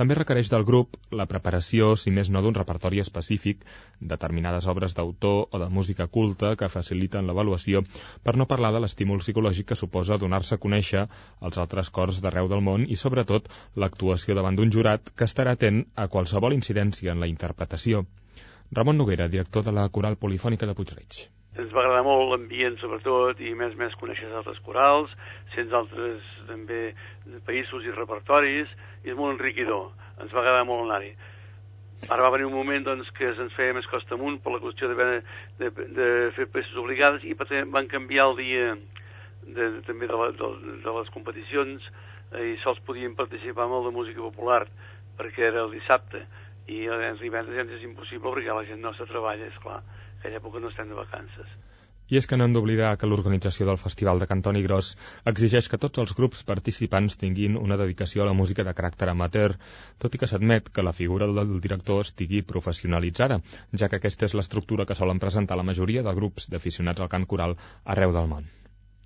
També 0.00 0.16
requereix 0.16 0.48
del 0.48 0.64
grup 0.64 0.96
la 1.12 1.28
preparació, 1.28 1.92
si 2.00 2.08
més 2.08 2.32
no 2.32 2.40
d'un 2.40 2.56
repertori 2.56 3.04
específic, 3.04 3.68
determinades 4.00 4.64
obres 4.64 4.96
d'autor 4.96 5.52
o 5.52 5.60
de 5.60 5.68
música 5.68 6.08
culta 6.08 6.54
que 6.56 6.70
faciliten 6.72 7.28
l'avaluació, 7.28 7.84
per 8.24 8.38
no 8.40 8.48
parlar 8.48 8.72
de 8.72 8.80
l'estímul 8.80 9.20
psicològic 9.20 9.74
que 9.74 9.76
suposa 9.76 10.16
donar-se 10.16 10.56
a 10.56 10.64
conèixer 10.64 11.04
als 11.40 11.60
altres 11.60 11.92
cors 11.92 12.24
d'arreu 12.24 12.48
del 12.48 12.64
món 12.64 12.88
i, 12.88 12.96
sobretot, 12.96 13.52
l'actuació 13.76 14.32
davant 14.32 14.56
d'un 14.56 14.72
jurat 14.72 14.85
jurat 14.86 15.08
que 15.18 15.26
estarà 15.26 15.56
atent 15.56 15.80
a 15.98 16.06
qualsevol 16.06 16.54
incidència 16.54 17.10
en 17.10 17.18
la 17.18 17.26
interpretació. 17.26 18.04
Ramon 18.70 18.96
Noguera, 18.98 19.26
director 19.26 19.64
de 19.66 19.72
la 19.74 19.88
Coral 19.90 20.14
Polifònica 20.14 20.66
de 20.66 20.74
Puigreig. 20.78 21.26
Ens 21.58 21.72
va 21.74 21.82
agradar 21.82 22.04
molt 22.06 22.30
l'ambient, 22.30 22.76
sobretot, 22.78 23.40
i 23.40 23.54
més 23.58 23.74
més 23.74 23.94
conèixer 23.98 24.28
altres 24.30 24.60
corals, 24.62 25.10
sents 25.54 25.72
altres 25.74 26.22
també 26.46 26.92
països 27.48 27.82
i 27.82 27.94
repertoris, 27.96 28.70
i 29.02 29.10
és 29.10 29.18
molt 29.18 29.34
enriquidor. 29.34 29.90
Ens 30.22 30.30
va 30.30 30.44
agradar 30.44 30.66
molt 30.68 30.86
anar-hi. 30.86 31.16
Ara 32.06 32.22
va 32.22 32.34
venir 32.36 32.46
un 32.46 32.54
moment 32.54 32.84
doncs, 32.86 33.10
que 33.16 33.32
se'ns 33.34 33.54
feia 33.58 33.74
més 33.74 33.88
costa 33.90 34.14
amunt 34.14 34.38
per 34.44 34.52
la 34.54 34.62
qüestió 34.62 34.92
de, 34.92 35.08
de, 35.58 35.70
de 35.96 36.10
fer 36.36 36.46
peces 36.52 36.76
obligades 36.78 37.24
i 37.24 37.34
van 37.34 37.88
canviar 37.90 38.28
el 38.30 38.36
dia 38.38 38.74
de, 39.46 39.70
també 39.88 40.06
de, 40.06 40.20
la, 40.20 40.30
de, 40.36 40.76
de 40.84 40.98
les 41.00 41.10
competicions 41.14 41.90
i 42.34 42.56
sols 42.62 42.80
podíem 42.86 43.14
participar 43.18 43.66
amb 43.66 43.78
el 43.78 43.88
de 43.88 43.94
música 43.94 44.24
popular 44.24 44.64
perquè 45.18 45.46
era 45.48 45.62
el 45.64 45.72
dissabte 45.76 46.24
i 46.66 46.82
els 46.90 47.22
divendres 47.22 47.54
ja 47.56 47.78
és 47.78 47.86
impossible 47.86 48.32
perquè 48.34 48.54
la 48.54 48.66
gent 48.66 48.82
nostra 48.82 49.06
treballa, 49.06 49.46
és 49.46 49.58
clar, 49.62 49.80
aquella 50.18 50.42
època 50.42 50.62
no 50.62 50.72
estem 50.72 50.90
de 50.90 50.98
vacances. 50.98 51.54
I 52.06 52.18
és 52.20 52.26
que 52.30 52.36
no 52.38 52.44
hem 52.46 52.52
d'oblidar 52.54 52.92
que 53.02 53.08
l'organització 53.10 53.66
del 53.66 53.80
Festival 53.82 54.20
de 54.22 54.28
Cantoni 54.30 54.60
Gros 54.62 54.92
exigeix 55.30 55.68
que 55.70 55.80
tots 55.84 55.98
els 56.02 56.12
grups 56.18 56.44
participants 56.50 57.18
tinguin 57.22 57.56
una 57.58 57.78
dedicació 57.80 58.22
a 58.22 58.28
la 58.28 58.36
música 58.40 58.66
de 58.68 58.74
caràcter 58.80 59.08
amateur, 59.10 59.56
tot 60.04 60.14
i 60.14 60.20
que 60.22 60.28
s'admet 60.30 60.70
que 60.70 60.86
la 60.86 60.94
figura 61.00 61.26
del 61.38 61.58
director 61.64 62.04
estigui 62.06 62.44
professionalitzada, 62.52 63.40
ja 63.74 63.88
que 63.90 63.98
aquesta 63.98 64.30
és 64.30 64.38
l'estructura 64.38 64.86
que 64.86 64.98
solen 65.00 65.22
presentar 65.26 65.58
la 65.58 65.66
majoria 65.72 66.06
de 66.06 66.14
grups 66.20 66.46
d'aficionats 66.52 67.02
al 67.02 67.10
cant 67.16 67.26
coral 67.34 67.58
arreu 67.96 68.14
del 68.14 68.30
món. 68.34 68.46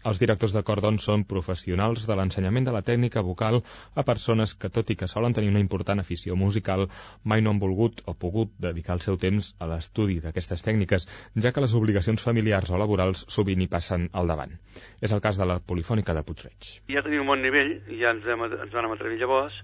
Els 0.09 0.21
directors 0.21 0.55
de 0.57 0.63
cor, 0.65 0.81
doncs, 0.81 1.05
són 1.05 1.27
professionals 1.29 2.07
de 2.09 2.17
l'ensenyament 2.17 2.65
de 2.65 2.73
la 2.73 2.81
tècnica 2.81 3.21
vocal 3.27 3.59
a 4.01 4.05
persones 4.11 4.55
que, 4.57 4.71
tot 4.73 4.93
i 4.93 4.97
que 4.97 5.09
solen 5.13 5.35
tenir 5.37 5.51
una 5.53 5.61
important 5.61 6.01
afició 6.01 6.37
musical, 6.41 6.87
mai 7.25 7.45
no 7.45 7.53
han 7.53 7.61
volgut 7.61 8.01
o 8.09 8.15
pogut 8.15 8.55
dedicar 8.67 8.97
el 8.97 9.05
seu 9.05 9.19
temps 9.21 9.53
a 9.61 9.69
l'estudi 9.69 10.17
d'aquestes 10.25 10.65
tècniques, 10.65 11.05
ja 11.37 11.53
que 11.53 11.65
les 11.65 11.75
obligacions 11.77 12.25
familiars 12.25 12.73
o 12.73 12.81
laborals 12.81 13.27
sovint 13.29 13.61
hi 13.61 13.69
passen 13.75 14.09
al 14.13 14.33
davant. 14.33 14.57
És 15.05 15.13
el 15.13 15.21
cas 15.21 15.37
de 15.37 15.49
la 15.51 15.59
Polifònica 15.61 16.17
de 16.17 16.25
Puigreig. 16.25 16.71
Ja 16.95 17.05
tenim 17.05 17.27
un 17.27 17.35
bon 17.35 17.45
nivell, 17.45 17.77
ja 18.01 18.15
ens, 18.17 18.25
hem, 18.25 18.47
ens 18.49 18.73
vam 18.73 18.97
atrevir 18.97 19.21
llavors, 19.21 19.61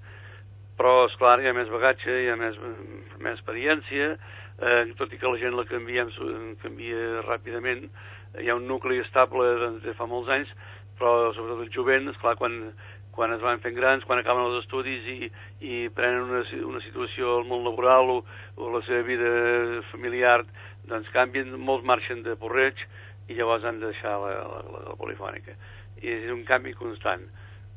però, 0.77 1.07
és 1.09 1.16
clar 1.16 1.38
hi 1.40 1.49
ha 1.49 1.57
més 1.57 1.72
bagatge, 1.72 2.12
hi 2.12 2.29
ha 2.29 2.37
més, 2.37 2.61
més 3.25 3.38
experiència, 3.38 4.12
eh, 4.61 4.83
tot 5.01 5.12
i 5.12 5.20
que 5.20 5.33
la 5.33 5.40
gent 5.40 5.57
la 5.57 5.64
canviem, 5.70 6.12
canvia 6.61 7.25
ràpidament, 7.25 7.88
hi 8.42 8.51
ha 8.51 8.57
un 8.59 8.66
nucli 8.68 8.99
estable 9.03 9.46
doncs, 9.62 9.83
de 9.85 9.94
fa 9.99 10.07
molts 10.11 10.31
anys, 10.33 10.53
però 10.99 11.33
sobretot 11.37 11.64
el 11.64 11.72
jovent, 11.75 12.09
esclar, 12.12 12.37
quan, 12.40 12.57
quan 13.16 13.33
es 13.33 13.42
van 13.44 13.61
fent 13.64 13.77
grans, 13.77 14.05
quan 14.09 14.20
acaben 14.20 14.46
els 14.49 14.62
estudis 14.62 15.09
i, 15.12 15.31
i 15.61 15.81
prenen 15.96 16.29
una, 16.29 16.42
una 16.68 16.83
situació 16.85 17.38
al 17.38 17.49
món 17.49 17.64
laboral 17.64 18.12
o, 18.12 18.18
o 18.57 18.70
la 18.75 18.83
seva 18.88 19.03
vida 19.09 19.33
familiar, 19.92 20.42
doncs 20.90 21.11
canvien, 21.14 21.57
molts 21.57 21.87
marxen 21.88 22.22
de 22.27 22.37
porreig 22.40 22.85
i 23.29 23.35
llavors 23.38 23.64
han 23.66 23.81
de 23.81 23.90
deixar 23.90 24.14
la, 24.22 24.37
la, 24.37 24.62
la, 24.70 24.85
la 24.90 24.96
polifònica. 25.01 25.57
I 26.03 26.12
és 26.12 26.31
un 26.33 26.44
canvi 26.49 26.77
constant. 26.77 27.25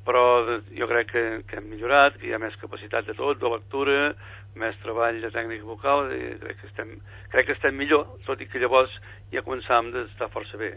Però 0.10 0.26
jo 0.74 0.88
crec 0.90 1.12
que, 1.14 1.24
que 1.46 1.60
hem 1.60 1.68
millorat, 1.70 2.16
que 2.18 2.30
hi 2.30 2.34
ha 2.34 2.42
més 2.42 2.56
capacitat 2.58 3.06
de 3.06 3.14
tot, 3.14 3.38
de 3.38 3.54
lectura, 3.54 3.98
més 4.58 4.78
treball 4.82 5.22
de 5.22 5.30
tècnica 5.36 5.68
vocal 5.70 6.10
i 6.16 6.24
crec 6.42 6.64
que 6.64 6.70
estem, 6.72 6.96
crec 7.30 7.52
que 7.52 7.60
estem 7.60 7.78
millor, 7.78 8.08
tot 8.26 8.42
i 8.42 8.50
que 8.50 8.64
llavors 8.64 8.96
ja 9.36 9.46
començàvem 9.46 9.94
d'estar 9.94 10.34
força 10.34 10.58
bé. 10.58 10.74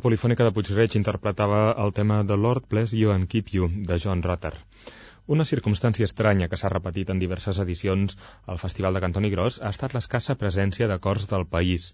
La 0.00 0.04
polifònica 0.04 0.44
de 0.46 0.52
Puigreig 0.56 0.94
interpretava 0.96 1.56
el 1.82 1.90
tema 1.96 2.22
The 2.28 2.36
Lord 2.42 2.68
Bless 2.72 2.94
You 2.96 3.10
and 3.14 3.26
Keep 3.32 3.50
You, 3.54 3.66
de 3.88 3.98
John 4.04 4.22
Rutter. 4.26 4.52
Una 5.36 5.44
circumstància 5.50 6.06
estranya 6.08 6.48
que 6.48 6.58
s'ha 6.60 6.70
repetit 6.72 7.12
en 7.12 7.20
diverses 7.20 7.60
edicions 7.64 8.16
al 8.54 8.60
Festival 8.62 8.96
de 8.96 9.02
Cantoni 9.04 9.30
Gros 9.34 9.58
ha 9.60 9.74
estat 9.76 9.96
l'escassa 9.96 10.38
presència 10.44 10.88
de 10.88 10.96
cors 11.08 11.28
del 11.34 11.44
país. 11.56 11.90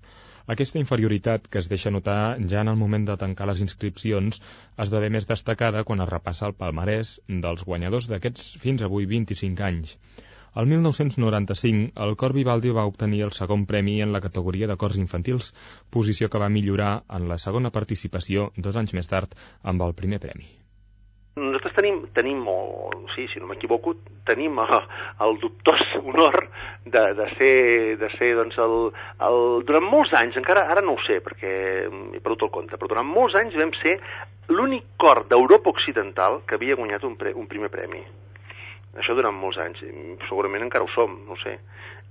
Aquesta 0.55 0.79
inferioritat 0.83 1.51
que 1.51 1.59
es 1.65 1.73
deixa 1.73 1.91
notar 1.97 2.21
ja 2.55 2.63
en 2.63 2.71
el 2.75 2.79
moment 2.85 3.11
de 3.11 3.19
tancar 3.25 3.51
les 3.51 3.65
inscripcions 3.67 4.39
esdevé 4.87 5.11
més 5.17 5.27
destacada 5.33 5.83
quan 5.91 6.07
es 6.07 6.13
repassa 6.15 6.47
el 6.53 6.55
palmarès 6.63 7.17
dels 7.49 7.67
guanyadors 7.73 8.07
d'aquests 8.13 8.53
fins 8.67 8.87
avui 8.87 9.11
25 9.17 9.69
anys. 9.73 9.99
El 10.57 10.67
1995, 10.69 11.93
el 12.03 12.15
Cor 12.17 12.33
Vivaldi 12.33 12.71
va 12.73 12.87
obtenir 12.89 13.19
el 13.27 13.33
segon 13.37 13.67
premi 13.69 13.99
en 14.01 14.15
la 14.15 14.23
categoria 14.25 14.69
de 14.71 14.77
cors 14.81 14.97
infantils, 14.97 15.51
posició 15.93 16.31
que 16.33 16.41
va 16.41 16.49
millorar 16.49 17.03
en 17.19 17.27
la 17.29 17.37
segona 17.37 17.69
participació 17.75 18.47
dos 18.57 18.79
anys 18.81 18.95
més 18.97 19.11
tard 19.11 19.37
amb 19.73 19.85
el 19.85 19.93
primer 19.99 20.17
premi. 20.23 20.49
Nosaltres 21.37 21.77
tenim, 21.77 22.01
tenim 22.17 22.41
o, 22.49 22.57
sí, 23.13 23.27
si 23.29 23.43
no 23.43 23.51
m'equivoco, 23.51 23.99
tenim 24.25 24.57
el, 24.65 24.75
el 25.27 25.37
dubtós 25.45 25.85
honor 26.01 26.47
de, 26.87 27.05
de 27.21 27.31
ser, 27.37 27.55
de 28.01 28.09
ser 28.17 28.33
doncs, 28.41 28.57
el, 28.57 28.77
el, 29.29 29.41
durant 29.69 29.85
molts 29.85 30.17
anys, 30.17 30.41
encara 30.41 30.65
ara 30.73 30.81
no 30.81 30.97
ho 30.97 31.03
sé 31.05 31.21
perquè 31.21 31.51
he 31.85 32.23
perdut 32.23 32.49
el 32.49 32.55
compte, 32.57 32.81
però 32.81 32.95
durant 32.95 33.13
molts 33.13 33.37
anys 33.37 33.61
vam 33.61 33.77
ser 33.83 33.99
l'únic 34.49 34.89
cor 34.97 35.27
d'Europa 35.29 35.77
Occidental 35.77 36.47
que 36.49 36.57
havia 36.57 36.81
guanyat 36.81 37.05
un, 37.05 37.21
pre, 37.21 37.37
un 37.37 37.53
primer 37.53 37.69
premi. 37.69 38.07
Això 38.97 39.15
durant 39.17 39.37
molts 39.37 39.59
anys, 39.61 39.83
segurament 40.29 40.65
encara 40.65 40.87
ho 40.87 40.91
som, 40.95 41.19
no 41.29 41.37
sé. 41.43 41.59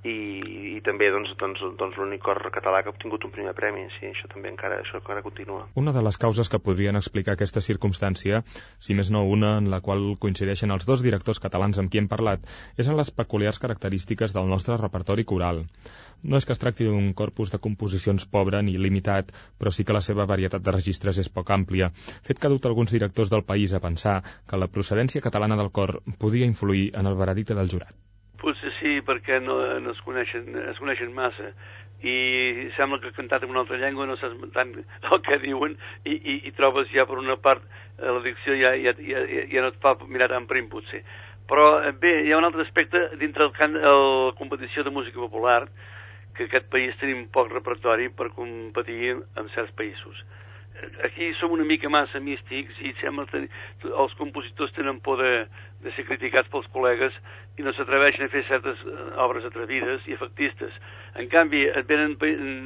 I, 0.06 0.76
i 0.78 0.82
també 0.86 1.08
doncs, 1.10 1.32
doncs, 1.40 1.62
doncs 1.80 1.96
l'únic 1.98 2.22
cor 2.26 2.38
català 2.54 2.84
que 2.84 2.92
ha 2.92 2.94
obtingut 2.94 3.24
un 3.26 3.32
primer 3.34 3.56
premi, 3.58 3.88
sí, 3.96 4.12
això 4.12 4.30
també 4.30 4.52
encara, 4.52 4.78
això 4.84 5.00
encara 5.00 5.24
continua. 5.26 5.64
Una 5.82 5.94
de 5.96 6.04
les 6.06 6.20
causes 6.22 6.52
que 6.52 6.62
podrien 6.62 7.00
explicar 7.00 7.34
aquesta 7.34 7.64
circumstància, 7.66 8.44
si 8.78 8.94
més 8.94 9.10
no 9.16 9.24
una 9.26 9.56
en 9.62 9.72
la 9.74 9.82
qual 9.82 10.06
coincideixen 10.22 10.76
els 10.76 10.86
dos 10.86 11.02
directors 11.06 11.42
catalans 11.42 11.82
amb 11.82 11.90
qui 11.90 12.04
hem 12.04 12.12
parlat, 12.12 12.46
és 12.78 12.92
en 12.92 13.00
les 13.00 13.10
peculiars 13.10 13.62
característiques 13.66 14.38
del 14.38 14.52
nostre 14.54 14.78
repertori 14.78 15.26
coral. 15.26 15.66
No 16.22 16.38
és 16.38 16.46
que 16.46 16.54
es 16.54 16.62
tracti 16.62 16.86
d'un 16.86 17.12
corpus 17.18 17.52
de 17.54 17.62
composicions 17.66 18.30
pobre 18.38 18.62
ni 18.62 18.78
limitat, 18.78 19.34
però 19.58 19.74
sí 19.74 19.86
que 19.86 19.98
la 19.98 20.06
seva 20.06 20.30
varietat 20.30 20.62
de 20.62 20.78
registres 20.78 21.22
és 21.26 21.34
poc 21.34 21.50
àmplia, 21.58 21.92
fet 22.30 22.38
que 22.38 22.46
ha 22.46 22.54
dut 22.54 22.70
alguns 22.70 22.94
directors 22.94 23.34
del 23.34 23.46
país 23.52 23.74
a 23.74 23.82
pensar 23.82 24.22
que 24.50 24.62
la 24.62 24.70
procedència 24.78 25.26
catalana 25.28 25.58
del 25.58 25.74
cor 25.80 26.02
podia 26.20 26.52
influir 26.54 26.92
en 26.94 27.10
el 27.10 27.24
veredicte 27.26 27.58
del 27.58 27.74
jurat. 27.74 27.96
Perquè 29.06 29.40
no, 29.44 29.58
no 29.84 29.94
es, 29.94 30.02
coneixen, 30.06 30.48
es 30.72 30.80
coneixen 30.82 31.14
massa 31.14 31.52
i 32.06 32.70
sembla 32.76 33.00
que 33.02 33.14
cantat 33.16 33.46
en 33.46 33.54
una 33.54 33.62
altra 33.64 33.78
llengua 33.82 34.06
no 34.06 34.18
saps 34.20 34.36
tant 34.54 34.74
el 34.76 35.22
que 35.26 35.40
diuen 35.42 35.78
i, 36.04 36.14
i, 36.14 36.36
i 36.50 36.52
trobes 36.58 36.92
ja 36.92 37.06
per 37.08 37.18
una 37.22 37.38
part 37.40 37.64
eh, 37.64 38.10
la 38.10 38.20
dicció 38.26 38.54
ja, 38.60 38.74
ja, 38.76 38.94
ja, 39.00 39.24
ja 39.50 39.64
no 39.64 39.72
et 39.72 39.80
fa 39.82 39.96
mirar 40.04 40.28
tan 40.34 40.46
prim 40.50 40.68
potser 40.70 41.02
però 41.48 41.82
eh, 41.82 41.94
bé, 41.94 42.14
hi 42.26 42.34
ha 42.34 42.38
un 42.38 42.48
altre 42.48 42.66
aspecte 42.66 43.08
dintre 43.22 43.46
el, 43.48 43.54
can, 43.56 43.78
el 43.78 44.34
competició 44.38 44.84
de 44.84 44.94
música 44.94 45.22
popular 45.22 45.64
que 46.36 46.50
aquest 46.50 46.68
país 46.74 46.96
tenim 47.00 47.28
poc 47.34 47.52
repertori 47.54 48.10
per 48.12 48.34
competir 48.36 49.14
amb 49.40 49.52
certs 49.54 49.72
països. 49.80 50.18
Aquí 51.08 51.32
som 51.40 51.54
una 51.56 51.64
mica 51.64 51.90
massa 51.90 52.20
místics 52.20 52.80
i 52.84 52.92
sembla 53.00 53.26
que 53.30 53.46
els 53.88 54.16
compositors 54.20 54.74
tenen 54.76 55.00
por 55.06 55.22
de, 55.22 55.46
de 55.86 55.94
ser 55.96 56.04
criticats 56.08 56.52
pels 56.52 56.68
col·legues 56.74 57.16
i 57.56 57.64
no 57.64 57.72
s'atreveixen 57.76 58.26
a 58.26 58.32
fer 58.34 58.44
certes 58.50 58.82
eh, 58.84 58.96
obres 59.24 59.48
atrevides 59.48 60.04
i 60.10 60.18
efectistes. 60.18 60.76
En 61.16 61.30
canvi, 61.32 61.64
et 61.70 61.88
venen 61.88 62.18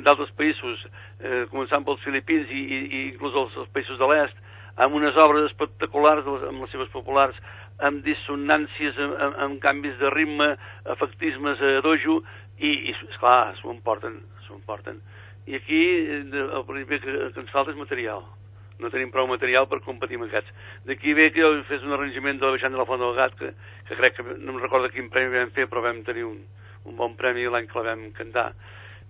d'altres 0.06 0.34
països, 0.40 0.86
eh, 1.22 1.46
començant 1.54 1.86
pels 1.86 2.02
filipins 2.06 2.50
i, 2.50 2.64
i, 2.64 2.80
i 2.88 3.04
inclús 3.12 3.38
els, 3.44 3.58
els 3.62 3.72
països 3.78 4.02
de 4.02 4.10
l'est, 4.10 4.44
amb 4.80 4.96
unes 4.98 5.18
obres 5.20 5.50
espectaculars, 5.52 6.26
amb 6.50 6.64
les 6.64 6.74
seves 6.74 6.90
populars, 6.96 7.38
amb 7.86 8.02
dissonàncies, 8.04 8.98
amb, 8.98 9.18
amb, 9.28 9.40
amb 9.46 9.62
canvis 9.64 9.98
de 10.02 10.12
ritme, 10.16 10.54
efectismes 10.98 11.62
a 11.62 11.78
dojo, 11.86 12.22
i, 12.60 12.74
i 12.90 12.96
esclar, 13.12 13.54
s'ho 13.60 13.72
emporten, 13.72 14.20
s'ho 14.46 14.58
emporten. 14.58 15.00
I 15.48 15.56
aquí 15.56 15.82
el 16.10 16.66
primer 16.68 17.00
que, 17.00 17.16
que 17.34 17.42
ens 17.42 17.54
falta 17.54 17.72
és 17.72 17.80
material. 17.80 18.26
No 18.80 18.92
tenim 18.94 19.12
prou 19.12 19.28
material 19.28 19.68
per 19.68 19.82
competir 19.84 20.20
amb 20.20 20.30
aquests. 20.30 20.52
D'aquí 20.88 21.14
ve 21.14 21.30
que 21.36 21.44
jo 21.44 21.52
fes 21.68 21.84
un 21.84 21.96
arrangement 21.96 22.40
de 22.40 22.48
la 22.48 22.56
baixant 22.56 22.76
de 22.76 22.80
la 22.80 22.88
Font 22.88 23.02
del 23.02 23.16
Gat, 23.18 23.36
que, 23.40 23.52
que 23.90 23.98
crec 24.00 24.20
que 24.20 24.28
no 24.38 24.56
em 24.56 24.62
recordo 24.62 24.92
quin 24.94 25.10
premi 25.12 25.36
vam 25.36 25.52
fer, 25.56 25.68
però 25.68 25.84
vam 25.84 26.04
tenir 26.08 26.28
un, 26.28 26.38
un 26.86 27.00
bon 27.00 27.18
premi 27.20 27.48
l'any 27.48 27.68
que 27.68 27.80
la 27.80 27.92
vam 27.92 28.06
cantar. 28.16 28.54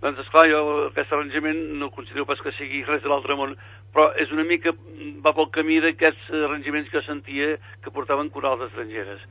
Doncs, 0.00 0.22
esclar, 0.24 0.46
jo 0.48 0.60
aquest 0.86 1.12
arrangement 1.12 1.58
no 1.80 1.90
considero 1.92 2.24
pas 2.26 2.40
que 2.40 2.54
sigui 2.56 2.80
res 2.88 3.02
de 3.04 3.10
l'altre 3.12 3.36
món, 3.36 3.52
però 3.92 4.08
és 4.22 4.32
una 4.32 4.46
mica, 4.48 4.72
va 5.20 5.34
pel 5.36 5.50
camí 5.52 5.76
d'aquests 5.84 6.32
arranjaments 6.46 6.88
que 6.88 7.04
sentia 7.04 7.52
que 7.84 7.92
portaven 7.92 8.32
corals 8.32 8.64
estrangeres. 8.70 9.28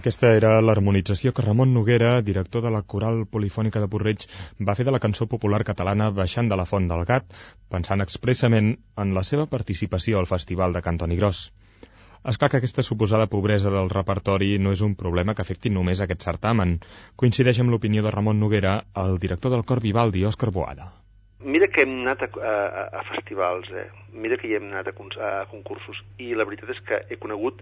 Aquesta 0.00 0.30
era 0.32 0.50
l'harmonització 0.64 1.30
que 1.36 1.42
Ramon 1.44 1.74
Noguera, 1.76 2.10
director 2.24 2.62
de 2.64 2.70
la 2.72 2.80
Coral 2.92 3.18
Polifònica 3.34 3.82
de 3.82 3.88
Porreig, 3.94 4.22
va 4.68 4.74
fer 4.78 4.86
de 4.88 4.94
la 4.94 5.00
cançó 5.04 5.26
popular 5.28 5.58
catalana 5.70 6.06
Baixant 6.18 6.48
de 6.48 6.56
la 6.56 6.64
Font 6.70 6.86
del 6.88 7.02
Gat, 7.10 7.26
pensant 7.74 8.00
expressament 8.04 8.70
en 9.04 9.12
la 9.18 9.24
seva 9.30 9.44
participació 9.54 10.22
al 10.22 10.30
Festival 10.30 10.72
de 10.72 10.80
Cantoni 10.86 11.20
Gros. 11.20 11.42
És 12.32 12.40
clar 12.40 12.48
que 12.48 12.62
aquesta 12.62 12.86
suposada 12.88 13.28
pobresa 13.34 13.74
del 13.76 13.92
repertori 13.92 14.54
no 14.56 14.72
és 14.72 14.80
un 14.88 14.96
problema 15.04 15.36
que 15.36 15.44
afecti 15.44 15.74
només 15.76 16.00
aquest 16.00 16.24
certamen. 16.30 16.78
Coincideix 17.20 17.60
amb 17.60 17.76
l'opinió 17.76 18.06
de 18.06 18.16
Ramon 18.16 18.40
Noguera, 18.40 18.78
el 19.04 19.20
director 19.20 19.52
del 19.52 19.68
Cor 19.68 19.84
Vivaldi, 19.84 20.24
Òscar 20.32 20.48
Boada. 20.56 20.94
Mira 21.44 21.68
que 21.68 21.84
hem 21.84 21.98
anat 22.06 22.24
a, 22.24 22.32
a, 22.40 22.88
a 23.04 23.06
festivals, 23.12 23.68
eh? 23.76 23.88
mira 24.16 24.40
que 24.40 24.48
hi 24.48 24.56
hem 24.56 24.72
anat 24.72 24.94
a, 24.94 24.96
a 25.28 25.48
concursos, 25.52 26.00
i 26.16 26.32
la 26.32 26.48
veritat 26.48 26.72
és 26.72 26.86
que 26.88 27.04
he 27.10 27.20
conegut 27.20 27.60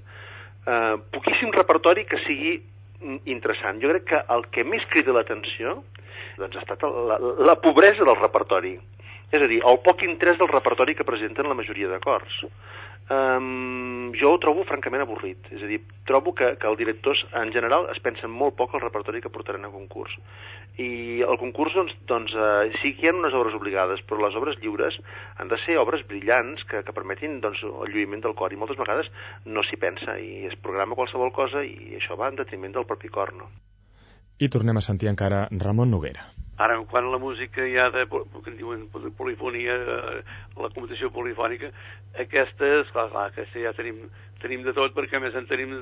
eh, 0.68 0.96
poquíssim 1.14 1.52
repertori 1.56 2.04
que 2.08 2.20
sigui 2.26 2.58
mm, 2.58 3.22
interessant. 3.32 3.80
Jo 3.82 3.92
crec 3.94 4.08
que 4.12 4.22
el 4.34 4.46
que 4.54 4.66
més 4.68 4.84
crida 4.92 5.16
l'atenció 5.16 5.80
doncs, 6.38 6.56
ha 6.56 6.64
estat 6.64 6.84
la, 6.84 7.18
la 7.50 7.56
pobresa 7.62 8.06
del 8.06 8.18
repertori. 8.20 8.76
És 9.28 9.42
a 9.42 9.48
dir, 9.50 9.60
el 9.68 9.80
poc 9.84 10.02
interès 10.06 10.38
del 10.40 10.48
repertori 10.48 10.94
que 10.96 11.06
presenten 11.08 11.50
la 11.50 11.56
majoria 11.58 11.90
d'acords 11.90 12.44
um, 13.10 14.12
jo 14.16 14.32
ho 14.34 14.38
trobo 14.42 14.64
francament 14.68 15.04
avorrit. 15.04 15.48
És 15.54 15.62
a 15.64 15.68
dir, 15.70 15.80
trobo 16.08 16.34
que, 16.36 16.54
que 16.60 16.68
els 16.70 16.78
directors 16.80 17.24
en 17.36 17.52
general 17.54 17.88
es 17.92 18.00
pensen 18.04 18.32
molt 18.32 18.56
poc 18.58 18.74
al 18.74 18.84
repertori 18.84 19.22
que 19.24 19.32
portaran 19.32 19.66
a 19.66 19.72
concurs. 19.72 20.14
I 20.78 21.22
el 21.26 21.38
concurs, 21.40 21.74
doncs, 21.76 21.94
doncs 22.10 22.34
uh, 22.36 22.66
sí 22.82 22.94
que 22.96 23.08
hi 23.08 23.12
ha 23.12 23.16
unes 23.16 23.36
obres 23.36 23.56
obligades, 23.58 24.02
però 24.08 24.22
les 24.24 24.36
obres 24.38 24.60
lliures 24.62 24.98
han 25.36 25.52
de 25.52 25.60
ser 25.64 25.78
obres 25.82 26.04
brillants 26.08 26.64
que, 26.68 26.82
que 26.86 26.96
permetin 26.96 27.40
doncs, 27.44 27.64
el 27.64 27.94
lluïment 27.94 28.24
del 28.24 28.36
cor. 28.38 28.52
I 28.52 28.60
moltes 28.60 28.80
vegades 28.80 29.10
no 29.46 29.64
s'hi 29.66 29.80
pensa 29.80 30.18
i 30.20 30.46
es 30.50 30.58
programa 30.62 30.98
qualsevol 30.98 31.32
cosa 31.34 31.64
i 31.64 31.96
això 32.00 32.18
va 32.18 32.30
en 32.32 32.40
detriment 32.40 32.76
del 32.76 32.86
propi 32.88 33.12
cor, 33.12 33.34
no? 33.36 33.50
I 34.38 34.46
tornem 34.52 34.78
a 34.78 34.84
sentir 34.84 35.08
encara 35.10 35.48
Ramon 35.50 35.90
Noguera. 35.90 36.28
Ara, 36.58 36.80
quan 36.90 37.06
la 37.12 37.18
música 37.22 37.62
ja 37.70 37.86
de, 37.94 38.04
que 38.10 38.50
en 38.50 38.56
diuen 38.58 38.88
polifonia, 39.14 39.76
eh, 39.78 40.22
la 40.58 40.70
computació 40.74 41.12
polifònica, 41.14 41.70
aquesta, 42.18 42.70
esclar, 42.80 43.04
clar, 43.12 43.28
aquesta 43.30 43.62
ja 43.62 43.72
tenim, 43.78 44.08
tenim 44.42 44.64
de 44.66 44.74
tot 44.74 44.96
perquè 44.96 45.20
més 45.22 45.38
en 45.38 45.46
tenim 45.46 45.76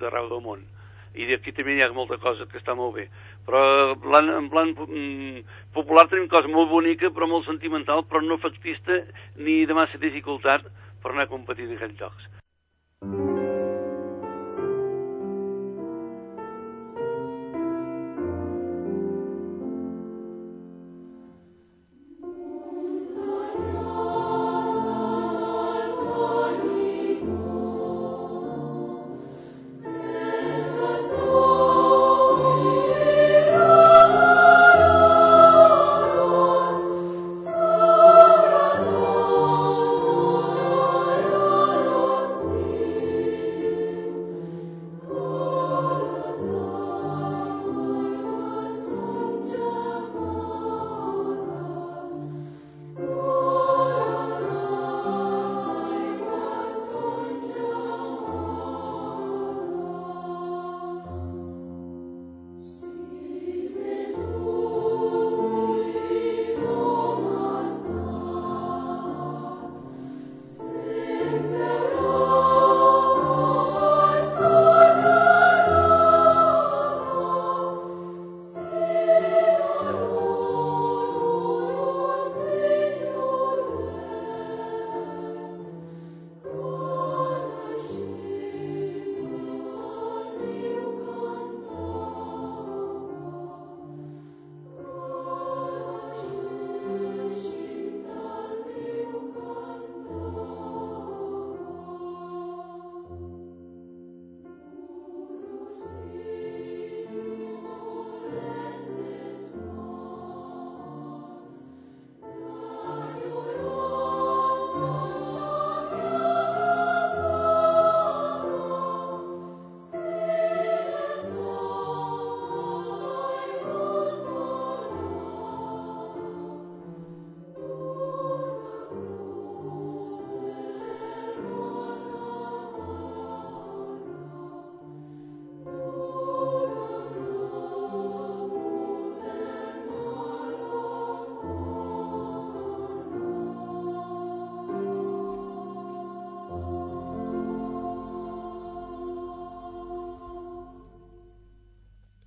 d'arreu 0.00 0.30
del 0.32 0.40
món. 0.40 0.64
I 1.12 1.28
aquí 1.36 1.52
també 1.52 1.76
hi 1.76 1.82
ha 1.84 1.90
molta 1.92 2.16
cosa 2.16 2.48
que 2.48 2.56
està 2.56 2.72
molt 2.72 2.96
bé. 2.96 3.10
Però 3.44 3.60
plan, 4.00 4.32
en 4.38 4.48
plan 4.48 4.72
mm, 4.72 5.42
popular 5.76 6.06
tenim 6.08 6.30
cosa 6.32 6.48
molt 6.48 6.72
bonica, 6.72 7.12
però 7.12 7.28
molt 7.28 7.44
sentimental, 7.50 8.06
però 8.08 8.24
no 8.24 8.40
factista 8.40 9.02
ni 9.36 9.66
de 9.68 9.76
massa 9.76 10.00
dificultat 10.00 10.64
per 11.02 11.12
anar 11.12 11.28
a 11.28 11.34
competir 11.34 11.68
en 11.68 11.76
aquests 11.76 12.00
llocs. 12.00 12.32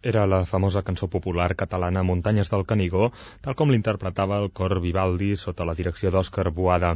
Era 0.05 0.27
la 0.29 0.43
famosa 0.45 0.83
cançó 0.85 1.07
popular 1.09 1.55
catalana 1.57 2.03
Muntanyes 2.05 2.51
del 2.53 2.65
Canigó, 2.69 3.07
tal 3.41 3.55
com 3.57 3.71
l'interpretava 3.73 4.37
el 4.43 4.51
cor 4.59 4.77
Vivaldi 4.83 5.31
sota 5.43 5.65
la 5.65 5.73
direcció 5.79 6.11
d'Òscar 6.13 6.51
Boada. 6.53 6.91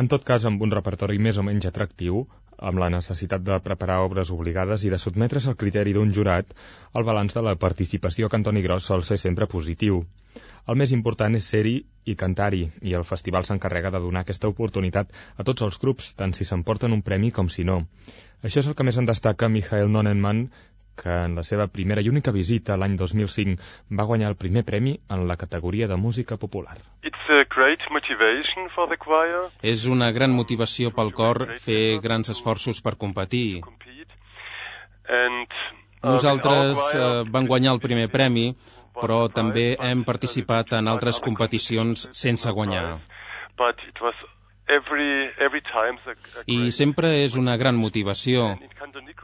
En 0.00 0.08
tot 0.08 0.24
cas, 0.24 0.46
amb 0.48 0.62
un 0.64 0.72
repertori 0.72 1.18
més 1.20 1.36
o 1.36 1.44
menys 1.44 1.68
atractiu, 1.68 2.22
amb 2.70 2.80
la 2.80 2.88
necessitat 2.94 3.44
de 3.44 3.58
preparar 3.66 3.98
obres 4.06 4.30
obligades 4.32 4.86
i 4.86 4.92
de 4.94 5.00
sotmetre's 5.02 5.50
al 5.50 5.58
criteri 5.60 5.92
d'un 5.92 6.14
jurat, 6.16 6.56
el 6.96 7.04
balanç 7.04 7.36
de 7.36 7.44
la 7.44 7.54
participació 7.66 8.30
a 8.30 8.32
Cantoni 8.32 8.64
Gros 8.64 8.88
sol 8.88 9.04
ser 9.04 9.20
sempre 9.20 9.50
positiu. 9.54 10.00
El 10.70 10.78
més 10.78 10.92
important 10.94 11.36
és 11.36 11.46
ser-hi 11.52 11.76
i 12.06 12.14
cantar-hi, 12.16 12.64
i 12.88 12.96
el 12.96 13.04
festival 13.04 13.44
s'encarrega 13.44 13.90
de 13.90 14.00
donar 14.04 14.22
aquesta 14.22 14.48
oportunitat 14.52 15.10
a 15.36 15.44
tots 15.48 15.66
els 15.66 15.80
grups, 15.84 16.12
tant 16.14 16.32
si 16.38 16.46
s'emporten 16.48 16.94
un 16.96 17.02
premi 17.02 17.32
com 17.34 17.50
si 17.50 17.66
no. 17.66 17.82
Això 18.42 18.62
és 18.62 18.68
el 18.70 18.76
que 18.78 18.86
més 18.86 18.96
en 18.98 19.06
destaca 19.10 19.50
Michael 19.50 19.90
Nonenman, 19.90 20.46
que 20.96 21.12
en 21.26 21.36
la 21.38 21.44
seva 21.46 21.66
primera 21.68 22.02
i 22.04 22.10
única 22.10 22.32
visita 22.34 22.76
l'any 22.76 22.96
2005 23.00 23.96
va 23.98 24.06
guanyar 24.08 24.30
el 24.32 24.36
primer 24.36 24.64
premi 24.68 24.96
en 25.16 25.26
la 25.28 25.36
categoria 25.36 25.88
de 25.88 25.96
música 25.96 26.36
popular. 26.36 26.76
És 29.62 29.86
una 29.96 30.10
gran 30.12 30.36
motivació 30.36 30.92
pel 30.98 31.12
cor 31.12 31.46
fer 31.66 31.98
grans 32.02 32.32
esforços 32.34 32.82
per 32.82 32.96
competir. 32.96 33.62
Uh, 35.12 35.46
Nosaltres 36.02 36.78
uh, 36.98 37.22
vam 37.30 37.46
guanyar 37.46 37.74
el 37.76 37.80
primer 37.80 38.08
premi, 38.10 38.52
però 39.00 39.28
també 39.32 39.72
hem 39.80 40.04
participat 40.04 40.76
en 40.78 40.88
altres 40.92 41.20
competicions 41.24 42.08
sense 42.12 42.50
guanyar. 42.50 42.98
I 46.46 46.70
sempre 46.72 47.10
és 47.22 47.36
una 47.36 47.56
gran 47.60 47.76
motivació. 47.76 48.46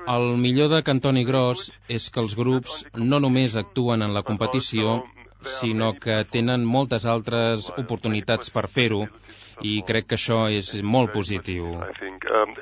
El 0.06 0.26
millor 0.42 0.68
de 0.72 0.82
Cantoni 0.86 1.24
Gros 1.28 1.68
és 1.88 2.08
que 2.10 2.20
els 2.24 2.36
grups 2.38 2.82
no 2.94 3.20
només 3.24 3.56
actuen 3.56 4.02
en 4.02 4.14
la 4.16 4.22
competició, 4.22 5.02
sinó 5.40 5.92
que 5.94 6.24
tenen 6.30 6.64
moltes 6.66 7.06
altres 7.06 7.68
oportunitats 7.78 8.50
per 8.50 8.66
fer-ho 8.68 9.04
i 9.62 9.82
crec 9.86 10.06
que 10.10 10.16
això 10.18 10.46
és 10.54 10.70
molt 10.82 11.12
positiu. 11.12 11.70
Um, 11.78 12.54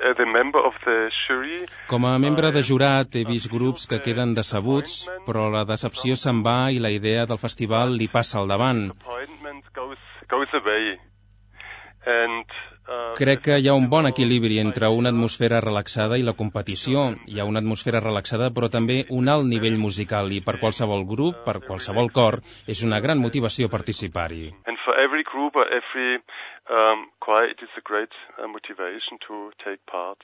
Com 1.87 2.05
a 2.05 2.17
membre 2.17 2.51
de 2.51 2.63
jurat 2.69 3.15
he 3.15 3.23
vist 3.27 3.51
grups 3.51 3.85
que 3.89 4.01
queden 4.05 4.33
decebuts, 4.37 5.09
però 5.27 5.49
la 5.53 5.63
decepció 5.65 6.15
se'n 6.15 6.41
va 6.45 6.71
i 6.73 6.81
la 6.81 6.93
idea 6.93 7.25
del 7.25 7.41
festival 7.41 7.93
li 7.97 8.07
passa 8.07 8.39
al 8.41 8.49
davant. 8.49 8.89
Crec 13.17 13.41
que 13.43 13.57
hi 13.59 13.67
ha 13.67 13.75
un 13.75 13.89
bon 13.91 14.07
equilibri 14.07 14.59
entre 14.61 14.87
una 14.87 15.11
atmosfera 15.13 15.59
relaxada 15.63 16.19
i 16.19 16.23
la 16.23 16.35
competició. 16.41 17.03
Hi 17.27 17.39
ha 17.39 17.47
una 17.49 17.59
atmosfera 17.63 17.99
relaxada, 18.03 18.47
però 18.55 18.69
també 18.71 19.01
un 19.19 19.27
alt 19.33 19.47
nivell 19.49 19.75
musical, 19.81 20.31
i 20.31 20.39
per 20.39 20.55
qualsevol 20.61 21.03
grup, 21.09 21.43
per 21.47 21.59
qualsevol 21.67 22.11
cor, 22.15 22.39
és 22.67 22.83
una 22.87 23.01
gran 23.03 23.19
motivació 23.19 23.67
participar-hi. 23.67 24.53
Um, 26.69 27.07
it 27.49 27.59
is 27.63 27.69
a 27.77 27.81
great 27.81 28.11
uh, 28.37 28.45
motivation 28.45 29.17
to 29.25 29.51
take 29.63 29.79
part. 29.85 30.19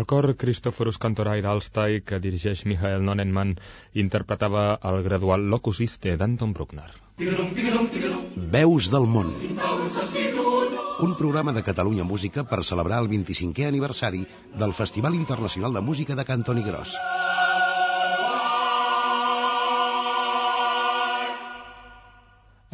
El 0.00 0.06
cor 0.10 0.26
Christophorus 0.40 0.96
Cantorai 1.02 1.42
d'Alstai, 1.44 1.98
que 2.08 2.18
dirigeix 2.24 2.60
Michael 2.70 3.02
Nonenman, 3.04 3.50
interpretava 4.02 4.62
el 4.90 5.02
gradual 5.04 5.44
Locus 5.54 5.80
Iste 5.86 6.14
d'Anton 6.22 6.54
Bruckner. 6.56 6.86
Veus 8.54 8.88
del 8.94 9.08
món. 9.16 9.28
Un 11.08 11.14
programa 11.20 11.52
de 11.58 11.64
Catalunya 11.68 12.08
Música 12.14 12.46
per 12.54 12.64
celebrar 12.70 13.02
el 13.04 13.10
25è 13.12 13.68
aniversari 13.68 14.24
del 14.64 14.72
Festival 14.82 15.20
Internacional 15.20 15.76
de 15.76 15.84
Música 15.90 16.16
de 16.16 16.28
Cantoni 16.32 16.64
Gros. 16.70 16.96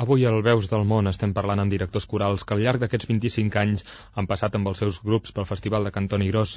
Avui 0.02 0.26
al 0.28 0.42
Veus 0.44 0.66
del 0.68 0.82
Món 0.88 1.06
estem 1.08 1.30
parlant 1.36 1.60
amb 1.62 1.72
directors 1.72 2.04
corals 2.08 2.42
que 2.44 2.52
al 2.54 2.58
llarg 2.64 2.82
d'aquests 2.82 3.08
25 3.10 3.60
anys 3.60 3.84
han 4.20 4.26
passat 4.32 4.58
amb 4.58 4.68
els 4.68 4.82
seus 4.82 4.98
grups 5.06 5.32
pel 5.36 5.46
Festival 5.50 5.88
de 5.88 5.92
Cantoni 5.94 6.26
Gros, 6.28 6.52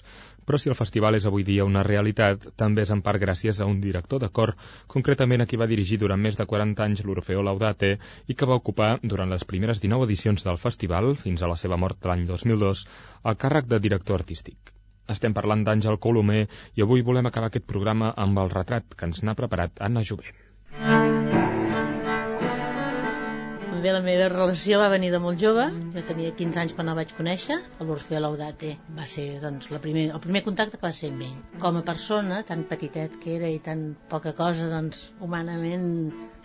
però 0.50 0.58
si 0.60 0.72
el 0.74 0.76
festival 0.80 1.16
és 1.16 1.28
avui 1.30 1.46
dia 1.48 1.68
una 1.70 1.86
realitat, 1.88 2.50
també 2.60 2.84
és 2.84 2.92
en 2.96 3.04
part 3.06 3.22
gràcies 3.22 3.62
a 3.62 3.68
un 3.74 3.80
director 3.86 4.20
de 4.24 4.28
cor, 4.40 4.54
concretament 4.96 5.46
a 5.46 5.48
qui 5.48 5.62
va 5.62 5.70
dirigir 5.72 6.02
durant 6.02 6.20
més 6.26 6.36
de 6.42 6.48
40 6.50 6.84
anys 6.88 7.06
l'Orfeo 7.08 7.46
Laudate 7.48 7.94
i 8.28 8.36
que 8.36 8.52
va 8.52 8.60
ocupar 8.60 8.92
durant 9.16 9.32
les 9.32 9.48
primeres 9.54 9.80
19 9.88 10.10
edicions 10.10 10.44
del 10.50 10.60
festival, 10.66 11.14
fins 11.24 11.40
a 11.40 11.54
la 11.54 11.58
seva 11.64 11.80
mort 11.86 12.12
l'any 12.12 12.28
2002, 12.34 12.84
el 13.24 13.40
càrrec 13.46 13.72
de 13.72 13.80
director 13.88 14.20
artístic. 14.20 14.76
Estem 15.16 15.40
parlant 15.40 15.64
d'Àngel 15.64 16.02
Colomer 16.10 16.44
i 16.76 16.84
avui 16.84 17.08
volem 17.08 17.32
acabar 17.32 17.54
aquest 17.54 17.72
programa 17.72 18.12
amb 18.28 18.44
el 18.44 18.54
retrat 18.60 19.00
que 19.00 19.08
ens 19.08 19.24
n'ha 19.24 19.40
preparat 19.40 19.80
Anna 19.90 20.04
Jové. 20.12 20.36
Bé, 23.80 23.94
la 23.96 24.02
meva 24.04 24.26
relació 24.32 24.78
va 24.82 24.90
venir 24.92 25.10
de 25.14 25.20
molt 25.24 25.40
jove. 25.40 25.66
Jo 25.94 26.02
tenia 26.08 26.34
15 26.40 26.60
anys 26.64 26.74
quan 26.76 26.90
el 26.92 26.98
vaig 26.98 27.14
conèixer. 27.16 27.56
L'Orfeo 27.80 28.20
Laudate 28.20 28.74
va 28.98 29.06
ser 29.08 29.28
doncs, 29.40 29.70
la 29.72 29.80
primer, 29.86 30.04
el 30.18 30.20
primer 30.26 30.42
contacte 30.48 30.76
que 30.76 30.84
va 30.84 30.92
ser 30.98 31.14
amb 31.14 31.24
ell. 31.24 31.38
Com 31.64 31.80
a 31.80 31.84
persona, 31.88 32.42
tan 32.50 32.66
petitet 32.68 33.16
que 33.24 33.38
era 33.38 33.48
i 33.48 33.62
tan 33.70 33.86
poca 34.12 34.34
cosa 34.42 34.68
doncs, 34.74 35.06
humanament 35.24 35.88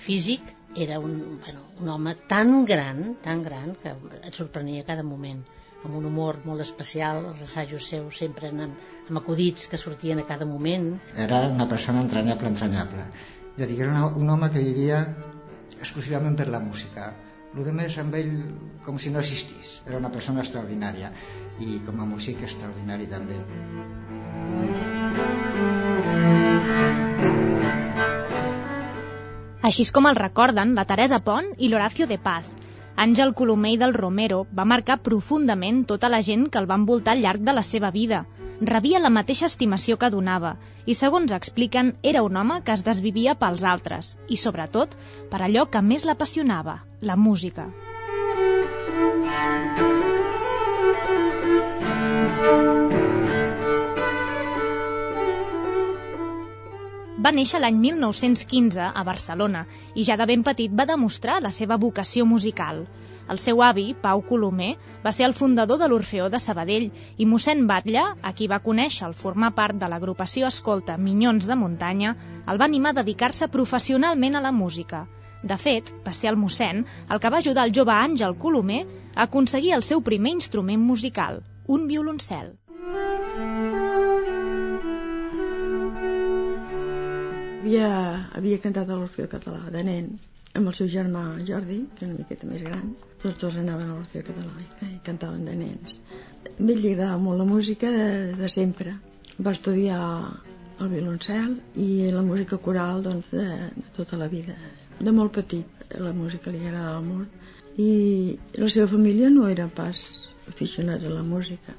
físic, 0.05 0.55
era 0.87 1.01
un, 1.03 1.18
bueno, 1.43 1.66
un 1.82 1.91
home 1.97 2.14
tan 2.30 2.55
gran, 2.70 3.03
tan 3.26 3.43
gran, 3.43 3.74
que 3.82 3.97
et 4.20 4.32
sorprenia 4.39 4.87
a 4.87 4.91
cada 4.95 5.03
moment 5.11 5.43
amb 5.85 5.99
un 5.99 6.07
humor 6.07 6.39
molt 6.47 6.62
especial, 6.62 7.26
els 7.32 7.43
assajos 7.45 7.91
seus 7.91 8.22
sempre 8.22 8.55
amb, 8.55 8.78
amb 9.09 9.24
acudits 9.24 9.66
que 9.68 9.80
sortien 9.89 10.22
a 10.22 10.30
cada 10.30 10.47
moment. 10.47 10.93
Era 11.26 11.49
una 11.51 11.66
persona 11.68 12.07
entranyable, 12.07 12.55
entranyable. 12.55 13.11
Ja 13.59 13.66
dic, 13.66 13.78
era 13.78 13.91
una, 13.91 14.07
un 14.22 14.30
home 14.30 14.55
que 14.55 14.62
vivia 14.64 15.05
exclusivament 15.79 16.37
per 16.41 16.49
la 16.53 16.61
música. 16.65 17.12
El 17.55 17.71
més 17.73 17.97
amb 18.03 18.15
ell 18.19 18.33
com 18.87 18.99
si 18.99 19.12
no 19.15 19.21
existís. 19.23 19.77
Era 19.87 20.01
una 20.01 20.11
persona 20.11 20.43
extraordinària 20.43 21.12
i 21.62 21.79
com 21.87 22.01
a 22.03 22.09
músic 22.11 22.43
extraordinari 22.43 23.07
també. 23.12 23.39
Així 29.65 29.87
és 29.87 29.95
com 29.97 30.11
el 30.11 30.19
recorden 30.19 30.75
la 30.77 30.85
Teresa 30.85 31.23
Pont 31.25 31.55
i 31.57 31.71
l'Horacio 31.71 32.09
de 32.11 32.19
Paz, 32.21 32.51
Àngel 32.97 33.32
Colomer 33.34 33.72
i 33.74 33.78
del 33.80 33.95
Romero 33.95 34.45
va 34.55 34.64
marcar 34.70 35.01
profundament 35.07 35.82
tota 35.90 36.11
la 36.12 36.20
gent 36.22 36.45
que 36.49 36.61
el 36.62 36.68
va 36.70 36.78
envoltar 36.80 37.14
al 37.16 37.22
llarg 37.24 37.42
de 37.49 37.55
la 37.57 37.64
seva 37.66 37.90
vida. 37.90 38.24
Rebia 38.61 39.01
la 39.03 39.11
mateixa 39.11 39.49
estimació 39.51 39.97
que 39.99 40.11
donava 40.14 40.55
i, 40.86 40.95
segons 40.95 41.34
expliquen, 41.34 41.95
era 42.03 42.22
un 42.22 42.36
home 42.36 42.61
que 42.62 42.76
es 42.76 42.84
desvivia 42.86 43.34
pels 43.34 43.64
altres 43.64 44.14
i, 44.28 44.38
sobretot, 44.38 44.95
per 45.32 45.42
allò 45.42 45.66
que 45.66 45.82
més 45.82 46.07
l'apassionava, 46.07 46.78
la 47.01 47.16
música. 47.16 47.66
Va 57.25 57.31
néixer 57.33 57.57
l'any 57.62 57.77
1915 57.81 58.85
a 58.85 59.03
Barcelona 59.09 59.62
i 59.97 60.05
ja 60.05 60.16
de 60.20 60.27
ben 60.29 60.43
petit 60.45 60.72
va 60.81 60.85
demostrar 60.91 61.39
la 61.41 61.53
seva 61.59 61.79
vocació 61.85 62.27
musical. 62.29 62.83
El 63.33 63.39
seu 63.41 63.62
avi, 63.64 63.85
Pau 64.03 64.20
Colomer, 64.29 64.75
va 65.05 65.12
ser 65.16 65.25
el 65.25 65.37
fundador 65.39 65.79
de 65.81 65.89
l'Orfeó 65.89 66.27
de 66.29 66.41
Sabadell 66.47 66.91
i 67.16 67.29
mossèn 67.31 67.64
Batlle, 67.70 68.03
a 68.20 68.33
qui 68.37 68.49
va 68.53 68.61
conèixer 68.66 69.07
al 69.07 69.16
formar 69.20 69.55
part 69.57 69.81
de 69.81 69.89
l'agrupació 69.89 70.51
Escolta 70.53 70.99
Minyons 71.07 71.49
de 71.49 71.57
Muntanya, 71.62 72.12
el 72.45 72.61
va 72.61 72.68
animar 72.68 72.93
a 72.93 72.99
dedicar-se 73.01 73.49
professionalment 73.57 74.37
a 74.37 74.45
la 74.45 74.53
música. 74.53 75.07
De 75.41 75.57
fet, 75.64 75.89
va 76.05 76.12
ser 76.12 76.29
el 76.35 76.41
mossèn 76.43 76.85
el 77.09 77.25
que 77.25 77.33
va 77.33 77.41
ajudar 77.41 77.64
el 77.64 77.72
jove 77.79 77.97
Àngel 77.97 78.37
Colomer 78.45 78.85
a 79.14 79.25
aconseguir 79.29 79.72
el 79.79 79.89
seu 79.93 80.05
primer 80.05 80.37
instrument 80.37 80.85
musical, 80.93 81.41
un 81.68 81.89
violoncel. 81.89 82.53
Havia, 87.65 87.89
havia 88.37 88.61
cantat 88.61 88.91
a 88.91 88.97
l'Orfeo 88.99 89.29
Català 89.33 89.62
de 89.73 89.83
nen 89.87 90.09
amb 90.59 90.69
el 90.69 90.75
seu 90.77 90.89
germà 90.93 91.23
Jordi, 91.49 91.79
que 91.97 92.05
era 92.05 92.12
una 92.12 92.21
miqueta 92.21 92.49
més 92.51 92.61
gran, 92.62 92.91
tots 93.23 93.41
dos 93.41 93.57
anaven 93.57 93.89
a 93.89 93.95
l'Orfeo 93.95 94.27
Català 94.27 94.53
i, 94.61 94.99
cantaven 95.07 95.47
de 95.49 95.55
nens. 95.57 95.97
A 96.45 96.67
li 96.69 96.75
agradava 96.93 97.17
molt 97.23 97.41
la 97.41 97.47
música 97.49 97.91
de, 97.91 98.35
de 98.37 98.51
sempre. 98.53 98.93
Va 99.41 99.55
estudiar 99.57 100.03
el 100.85 100.91
violoncel 100.93 101.57
i 101.81 101.89
la 102.12 102.23
música 102.27 102.61
coral 102.61 103.03
doncs, 103.03 103.33
de, 103.33 103.49
de 103.79 103.89
tota 103.97 104.21
la 104.21 104.29
vida. 104.29 104.55
De 105.01 105.17
molt 105.17 105.33
petit 105.41 105.97
la 106.05 106.12
música 106.12 106.53
li 106.53 106.61
agradava 106.67 107.01
molt 107.01 107.81
i 107.81 107.91
la 108.61 108.69
seva 108.71 108.93
família 108.93 109.33
no 109.33 109.49
era 109.49 109.67
pas 109.67 110.05
aficionats 110.53 111.09
a 111.09 111.17
la 111.17 111.25
música 111.27 111.73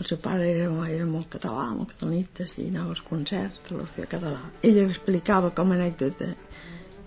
el 0.00 0.06
seu 0.08 0.18
pare 0.24 0.46
era, 0.48 0.68
era 0.88 1.06
molt 1.06 1.28
català, 1.34 1.66
molt 1.76 1.92
catalanista, 1.92 2.46
i 2.56 2.70
anava 2.70 2.94
als 2.94 3.02
concerts 3.04 3.60
de 3.66 3.76
l'Orfeo 3.76 4.08
Català. 4.08 4.40
Ella 4.64 4.86
explicava 4.88 5.50
com 5.56 5.72
a 5.72 5.76
anècdota 5.76 6.30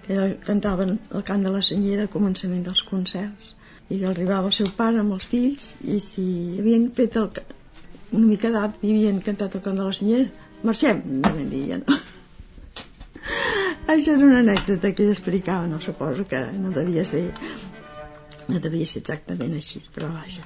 que 0.05 0.27
cantaven 0.45 0.97
el 0.99 1.25
cant 1.25 1.45
de 1.47 1.53
la 1.55 1.63
senyera 1.65 2.05
al 2.05 2.11
començament 2.13 2.61
dels 2.67 2.83
concerts 2.85 3.53
i 3.89 3.99
que 3.99 4.07
arribava 4.09 4.51
el 4.51 4.55
seu 4.57 4.69
pare 4.77 5.01
amb 5.01 5.15
els 5.17 5.25
fills 5.31 5.69
i 5.81 5.99
si 6.05 6.25
havien 6.59 6.89
fet 6.97 7.17
el, 7.21 7.29
una 8.11 8.25
mica 8.27 8.51
d'art 8.53 8.83
i 8.83 8.93
havien 8.93 9.21
cantat 9.25 9.57
el 9.57 9.63
cant 9.65 9.79
de 9.81 9.87
la 9.87 9.97
senyera, 9.99 10.49
marxem, 10.69 11.01
no 11.17 11.33
vam 11.37 11.49
dir 11.53 11.63
ja 11.71 11.79
no. 11.81 11.97
Això 13.93 14.13
és 14.13 14.21
una 14.21 14.43
anècdota 14.43 14.93
que 14.93 15.07
ella 15.07 15.17
explicava, 15.17 15.65
no 15.71 15.81
suposo 15.81 16.27
que 16.29 16.45
no 16.59 16.75
devia 16.77 17.07
ser 17.09 17.25
no 18.47 18.59
devia 18.59 18.85
ser 18.87 19.01
exactament 19.01 19.55
així, 19.57 19.81
però 19.95 20.11
vaja. 20.13 20.45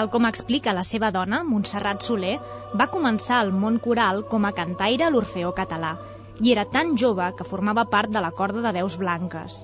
Tal 0.00 0.08
com 0.08 0.24
explica 0.24 0.72
la 0.72 0.82
seva 0.88 1.10
dona, 1.12 1.42
Montserrat 1.44 2.06
Soler, 2.06 2.38
va 2.80 2.86
començar 2.92 3.34
al 3.38 3.50
món 3.64 3.74
coral 3.86 4.22
com 4.30 4.46
a 4.48 4.52
cantaire 4.60 5.04
a 5.04 5.10
l'Orfeó 5.12 5.50
Català 5.58 5.90
i 6.40 6.54
era 6.54 6.64
tan 6.76 6.94
jove 7.02 7.26
que 7.36 7.46
formava 7.48 7.84
part 7.94 8.14
de 8.14 8.22
la 8.24 8.30
corda 8.38 8.62
de 8.64 8.72
veus 8.78 8.96
blanques. 9.02 9.58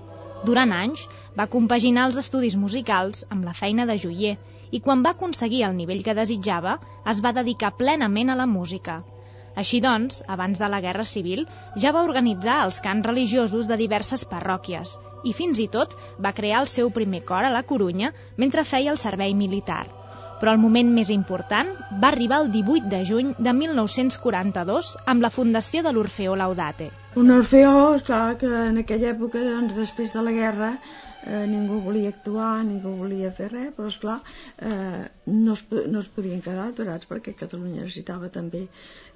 Durant 0.44 0.76
anys 0.80 1.06
va 1.40 1.48
compaginar 1.56 2.04
els 2.10 2.20
estudis 2.26 2.58
musicals 2.66 3.24
amb 3.30 3.48
la 3.48 3.56
feina 3.62 3.88
de 3.88 3.96
joier 4.04 4.36
i 4.76 4.84
quan 4.84 5.08
va 5.08 5.16
aconseguir 5.16 5.64
el 5.70 5.80
nivell 5.80 6.04
que 6.04 6.18
desitjava 6.20 6.76
es 7.14 7.24
va 7.24 7.32
dedicar 7.40 7.72
plenament 7.80 8.28
a 8.28 8.40
la 8.44 8.50
música. 8.58 9.00
Així 9.56 9.80
doncs, 9.80 10.22
abans 10.36 10.60
de 10.60 10.68
la 10.68 10.84
Guerra 10.84 11.10
Civil, 11.16 11.46
ja 11.80 11.96
va 11.96 12.04
organitzar 12.12 12.62
els 12.68 12.84
cants 12.84 13.08
religiosos 13.08 13.72
de 13.72 13.80
diverses 13.86 14.28
parròquies 14.36 14.98
i 15.24 15.32
fins 15.32 15.64
i 15.64 15.72
tot 15.80 15.96
va 16.20 16.36
crear 16.42 16.66
el 16.66 16.74
seu 16.78 16.92
primer 17.00 17.24
cor 17.24 17.48
a 17.48 17.58
la 17.60 17.64
Corunya 17.72 18.12
mentre 18.36 18.72
feia 18.76 18.92
el 18.92 19.06
servei 19.10 19.32
militar 19.32 19.86
però 20.40 20.52
el 20.52 20.60
moment 20.62 20.92
més 20.94 21.10
important 21.14 21.72
va 22.02 22.10
arribar 22.12 22.42
el 22.44 22.52
18 22.54 22.90
de 22.92 23.02
juny 23.08 23.32
de 23.38 23.52
1942 23.56 24.94
amb 25.12 25.24
la 25.24 25.32
fundació 25.32 25.82
de 25.86 25.92
l'Orfeó 25.92 26.36
Laudate. 26.36 26.90
Un 27.16 27.32
Orfeó, 27.32 27.96
clar, 28.04 28.36
que 28.40 28.48
en 28.68 28.82
aquella 28.82 29.12
època, 29.14 29.40
doncs, 29.40 29.76
després 29.76 30.12
de 30.12 30.24
la 30.26 30.34
guerra, 30.36 30.72
eh, 31.26 31.44
ningú 31.50 31.80
volia 31.84 32.10
actuar, 32.12 32.64
ningú 32.64 32.92
volia 32.98 33.32
fer 33.38 33.48
res, 33.52 33.70
però 33.76 33.88
esclar, 33.90 34.18
eh, 34.58 35.06
no, 35.26 35.54
es, 35.54 35.64
no 35.92 36.02
es 36.02 36.10
podien 36.16 36.42
quedar 36.44 36.68
aturats 36.70 37.08
perquè 37.10 37.34
Catalunya 37.38 37.86
necessitava 37.86 38.30
també 38.34 38.66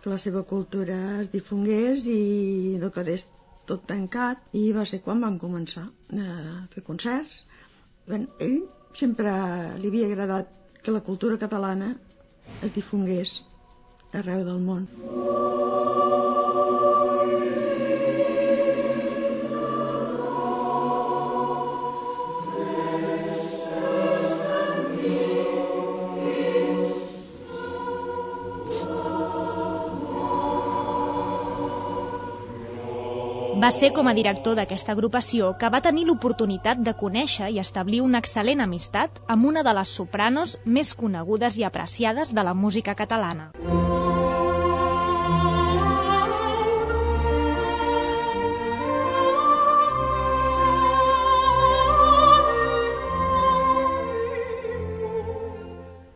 que 0.02 0.12
la 0.12 0.18
seva 0.18 0.42
cultura 0.54 0.96
es 1.20 1.30
difongués 1.34 2.08
i 2.10 2.78
no 2.80 2.90
quedés 2.94 3.26
tot 3.70 3.84
tancat 3.86 4.56
i 4.58 4.70
va 4.74 4.86
ser 4.88 5.02
quan 5.04 5.20
vam 5.22 5.38
començar 5.38 5.86
a 6.16 6.30
fer 6.72 6.82
concerts. 6.86 7.42
Ben, 8.08 8.26
ell 8.42 8.62
sempre 8.96 9.32
li 9.78 9.92
havia 9.92 10.08
agradat 10.10 10.56
que 10.82 10.94
la 10.94 11.00
cultura 11.00 11.38
catalana 11.38 11.94
es 12.62 12.72
difongués 12.74 13.36
arreu 14.12 14.44
del 14.44 14.60
món. 14.66 14.88
Va 33.60 33.68
ser 33.76 33.90
com 33.92 34.08
a 34.08 34.12
director 34.16 34.54
d'aquesta 34.56 34.94
agrupació 34.96 35.50
que 35.60 35.68
va 35.72 35.82
tenir 35.84 36.06
l'oportunitat 36.08 36.78
de 36.84 36.94
conèixer 36.96 37.50
i 37.52 37.58
establir 37.60 37.98
una 38.00 38.22
excel·lent 38.24 38.62
amistat 38.64 39.20
amb 39.34 39.48
una 39.50 39.60
de 39.66 39.74
les 39.76 39.92
sopranos 39.98 40.54
més 40.64 40.94
conegudes 41.02 41.58
i 41.60 41.66
apreciades 41.68 42.32
de 42.32 42.46
la 42.48 42.54
música 42.56 42.96
catalana. 42.96 43.50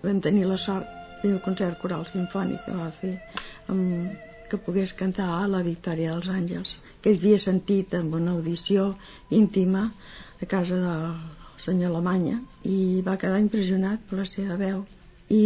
Vam 0.00 0.20
tenir 0.24 0.48
la 0.48 0.56
sort 0.68 0.88
del 1.22 1.42
concert 1.44 1.76
coral 1.84 2.08
sinfònic 2.08 2.64
que 2.64 2.84
va 2.84 2.92
fer 3.02 3.18
amb 3.68 4.32
que 4.50 4.60
pogués 4.66 4.92
cantar 4.98 5.28
a 5.36 5.46
la 5.50 5.62
Victòria 5.66 6.12
dels 6.12 6.28
Àngels, 6.32 6.76
que 7.00 7.12
ell 7.12 7.20
havia 7.22 7.40
sentit 7.42 7.94
amb 7.98 8.14
una 8.18 8.34
audició 8.36 8.90
íntima 9.30 9.86
a 10.42 10.48
casa 10.50 10.78
del 10.82 11.16
senyor 11.64 11.92
Alemanya 11.92 12.38
i 12.68 13.02
va 13.06 13.18
quedar 13.20 13.40
impressionat 13.42 14.04
per 14.08 14.20
la 14.20 14.28
seva 14.28 14.58
veu. 14.60 14.84
I 15.32 15.44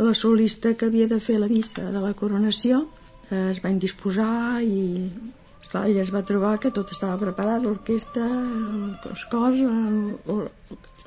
la 0.00 0.14
solista 0.14 0.74
que 0.74 0.88
havia 0.90 1.08
de 1.08 1.20
fer 1.20 1.38
la 1.40 1.48
missa 1.48 1.90
de 1.94 2.00
la 2.04 2.14
coronació 2.20 2.84
eh, 3.30 3.50
es 3.50 3.60
va 3.64 3.72
indisposar 3.72 4.62
i 4.64 4.80
ella 5.70 6.02
es 6.02 6.10
va 6.10 6.24
trobar 6.26 6.56
que 6.58 6.72
tot 6.74 6.90
estava 6.90 7.18
preparat, 7.20 7.62
l'orquestra, 7.62 8.26
els 9.10 9.20
cors, 9.30 9.60
el, 9.60 9.98
el, 10.34 10.40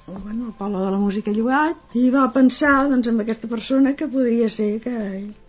bueno, 0.07 0.47
el 0.47 0.53
Poble 0.53 0.79
de 0.79 0.91
la 0.91 0.99
Música 0.99 1.31
Llogat 1.31 1.95
i 1.99 2.09
va 2.11 2.27
pensar 2.35 2.89
doncs, 2.91 3.07
en 3.07 3.21
aquesta 3.23 3.47
persona 3.47 3.95
que 3.95 4.07
podria 4.11 4.49
ser 4.51 4.77
que, 4.83 4.95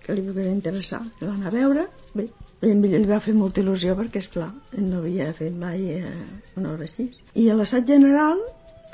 que 0.04 0.16
li 0.16 0.24
pogués 0.26 0.50
interessar 0.52 1.02
que 1.18 1.26
va 1.26 1.34
a 1.34 1.54
veure 1.54 1.88
bé, 2.14 2.28
I 2.64 2.70
a 2.70 2.72
ell 2.72 2.84
li 3.02 3.08
va 3.08 3.20
fer 3.20 3.34
molta 3.36 3.60
il·lusió 3.60 3.96
perquè, 3.98 4.22
és 4.22 4.28
clar, 4.32 4.52
no 4.78 5.00
havia 5.02 5.32
fet 5.36 5.56
mai 5.58 5.82
eh, 5.98 6.12
una 6.56 6.70
obra 6.72 6.86
així. 6.86 7.10
I 7.36 7.50
a 7.50 7.56
l'assaig 7.58 7.90
general, 7.90 8.40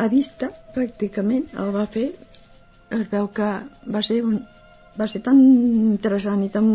a 0.00 0.08
vista, 0.10 0.48
pràcticament, 0.74 1.52
el 1.62 1.70
va 1.76 1.84
fer. 1.96 2.08
Es 2.96 3.04
veu 3.12 3.28
que 3.36 3.50
va 3.94 4.02
ser, 4.02 4.16
un, 4.26 4.40
va 4.98 5.06
ser 5.12 5.20
tan 5.28 5.38
interessant 5.38 6.42
i 6.42 6.50
tan, 6.56 6.66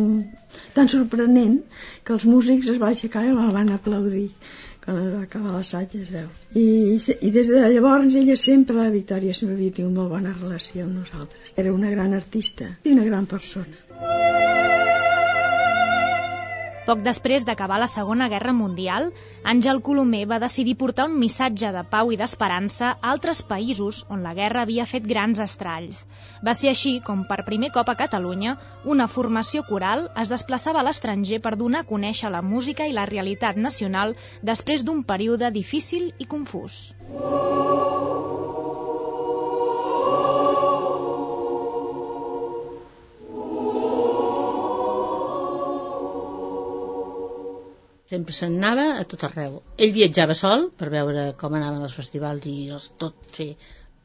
tan 0.77 0.91
sorprenent 0.93 1.57
que 2.05 2.15
els 2.15 2.23
músics 2.29 2.71
es 2.71 2.79
van 2.79 2.95
aixecar 2.95 3.25
i 3.25 3.33
el 3.33 3.51
van 3.57 3.73
aplaudir 3.75 4.29
va 4.93 5.21
acabar 5.23 5.55
l'assaig 5.55 5.95
es 5.97 6.11
veu. 6.13 6.27
I, 6.53 6.65
I 7.21 7.31
des 7.37 7.49
de 7.49 7.63
llavors 7.73 8.15
ella 8.21 8.35
sempre, 8.37 8.77
la 8.77 8.93
Victòria, 8.93 9.33
sempre 9.33 9.57
havia 9.57 9.77
tingut 9.79 9.97
molt 9.97 10.13
bona 10.13 10.35
relació 10.37 10.85
amb 10.85 10.99
nosaltres. 11.01 11.55
Era 11.57 11.73
una 11.73 11.89
gran 11.95 12.13
artista 12.13 12.69
i 12.83 12.93
una 12.93 13.09
gran 13.09 13.25
persona. 13.25 15.14
Poc 16.85 16.99
després 17.01 17.41
d'acabar 17.41 17.79
la 17.81 17.87
Segona 17.89 18.27
Guerra 18.29 18.51
Mundial, 18.53 19.07
Àngel 19.51 19.79
Colomer 19.87 20.21
va 20.29 20.37
decidir 20.43 20.75
portar 20.77 21.07
un 21.09 21.15
missatge 21.17 21.71
de 21.73 21.81
pau 21.89 22.11
i 22.13 22.19
d'esperança 22.19 22.91
a 22.91 23.13
altres 23.13 23.41
països 23.41 24.03
on 24.13 24.21
la 24.21 24.35
guerra 24.37 24.61
havia 24.61 24.85
fet 24.91 25.07
grans 25.09 25.41
estralls. 25.41 26.03
Va 26.45 26.53
ser 26.53 26.69
així 26.75 26.99
com, 27.07 27.25
per 27.25 27.41
primer 27.49 27.71
cop 27.73 27.89
a 27.89 27.97
Catalunya, 27.97 28.55
una 28.85 29.09
formació 29.09 29.65
coral 29.65 30.11
es 30.21 30.29
desplaçava 30.29 30.83
a 30.83 30.85
l'estranger 30.85 31.41
per 31.41 31.55
donar 31.57 31.81
a 31.81 31.89
conèixer 31.89 32.29
la 32.29 32.45
música 32.45 32.85
i 32.85 32.93
la 32.93 33.09
realitat 33.09 33.57
nacional 33.57 34.13
després 34.45 34.85
d'un 34.85 35.01
període 35.01 35.49
difícil 35.57 36.11
i 36.19 36.29
confús. 36.29 36.83
Sempre 48.09 48.35
se'n 48.37 48.59
anava 48.59 48.85
a 48.99 49.05
tot 49.11 49.23
arreu. 49.27 49.61
Ell 49.81 49.95
viatjava 49.95 50.37
sol 50.37 50.69
per 50.79 50.91
veure 50.93 51.31
com 51.41 51.57
anaven 51.57 51.87
els 51.87 51.97
festivals 51.97 52.45
i 52.51 52.55
els, 52.75 52.91
tot 53.01 53.17
fer 53.37 53.55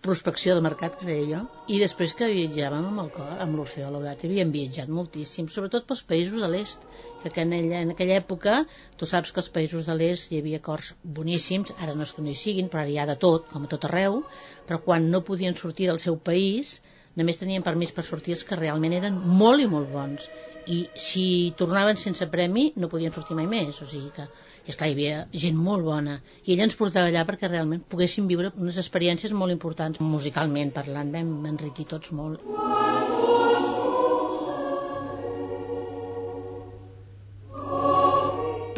prospecció 0.00 0.54
de 0.56 0.62
mercat, 0.64 0.94
que 0.96 1.06
deia 1.06 1.24
jo, 1.28 1.40
i 1.74 1.78
després 1.80 2.14
que 2.16 2.28
viatjàvem 2.32 2.86
amb 2.90 3.02
el 3.02 3.10
cor, 3.12 3.32
amb 3.44 3.58
l'Orfeo 3.58 3.90
Laudat, 3.92 4.22
havíem 4.24 4.52
viatjat 4.54 4.88
moltíssim, 4.98 5.48
sobretot 5.52 5.84
pels 5.90 6.00
països 6.12 6.40
de 6.40 6.48
l'est, 6.48 6.86
que 7.24 7.32
en, 7.42 7.52
ella, 7.52 7.82
en 7.84 7.92
aquella 7.94 8.16
època, 8.22 8.62
tu 8.96 9.08
saps 9.10 9.34
que 9.34 9.42
els 9.44 9.50
països 9.56 9.90
de 9.90 9.96
l'est 9.98 10.32
hi 10.32 10.40
havia 10.40 10.62
cors 10.70 10.94
boníssims, 11.18 11.74
ara 11.78 11.96
no 11.98 12.08
és 12.08 12.14
que 12.16 12.24
no 12.24 12.32
hi 12.32 12.38
siguin, 12.44 12.72
però 12.72 12.86
ara 12.86 12.94
hi 12.94 12.98
ha 13.02 13.06
de 13.12 13.18
tot, 13.26 13.44
com 13.52 13.68
a 13.68 13.70
tot 13.74 13.84
arreu, 13.90 14.22
però 14.70 14.80
quan 14.86 15.10
no 15.12 15.20
podien 15.28 15.58
sortir 15.64 15.90
del 15.92 16.00
seu 16.06 16.16
país, 16.30 16.78
només 17.18 17.40
tenien 17.40 17.64
permís 17.66 17.92
per 17.96 18.04
sortir 18.06 18.36
els 18.36 18.46
que 18.46 18.58
realment 18.58 18.94
eren 18.96 19.18
molt 19.40 19.62
i 19.64 19.68
molt 19.70 19.90
bons. 19.92 20.28
I 20.70 20.78
si 21.02 21.24
tornaven 21.58 21.98
sense 21.98 22.28
premi 22.30 22.68
no 22.76 22.90
podien 22.92 23.14
sortir 23.16 23.36
mai 23.38 23.48
més. 23.50 23.80
O 23.82 23.88
sigui 23.90 24.12
que, 24.16 24.26
i 24.66 24.74
esclar, 24.74 24.90
hi 24.90 24.96
havia 24.96 25.22
gent 25.44 25.58
molt 25.58 25.86
bona. 25.86 26.20
I 26.44 26.54
ella 26.54 26.68
ens 26.68 26.78
portava 26.78 27.10
allà 27.10 27.26
perquè 27.28 27.50
realment 27.50 27.82
poguéssim 27.90 28.28
viure 28.30 28.52
unes 28.56 28.78
experiències 28.84 29.34
molt 29.34 29.56
importants 29.56 30.02
musicalment 30.04 30.74
parlant, 30.76 31.14
vam 31.16 31.34
enriquir 31.54 31.88
tots 31.94 32.12
molt 32.12 33.09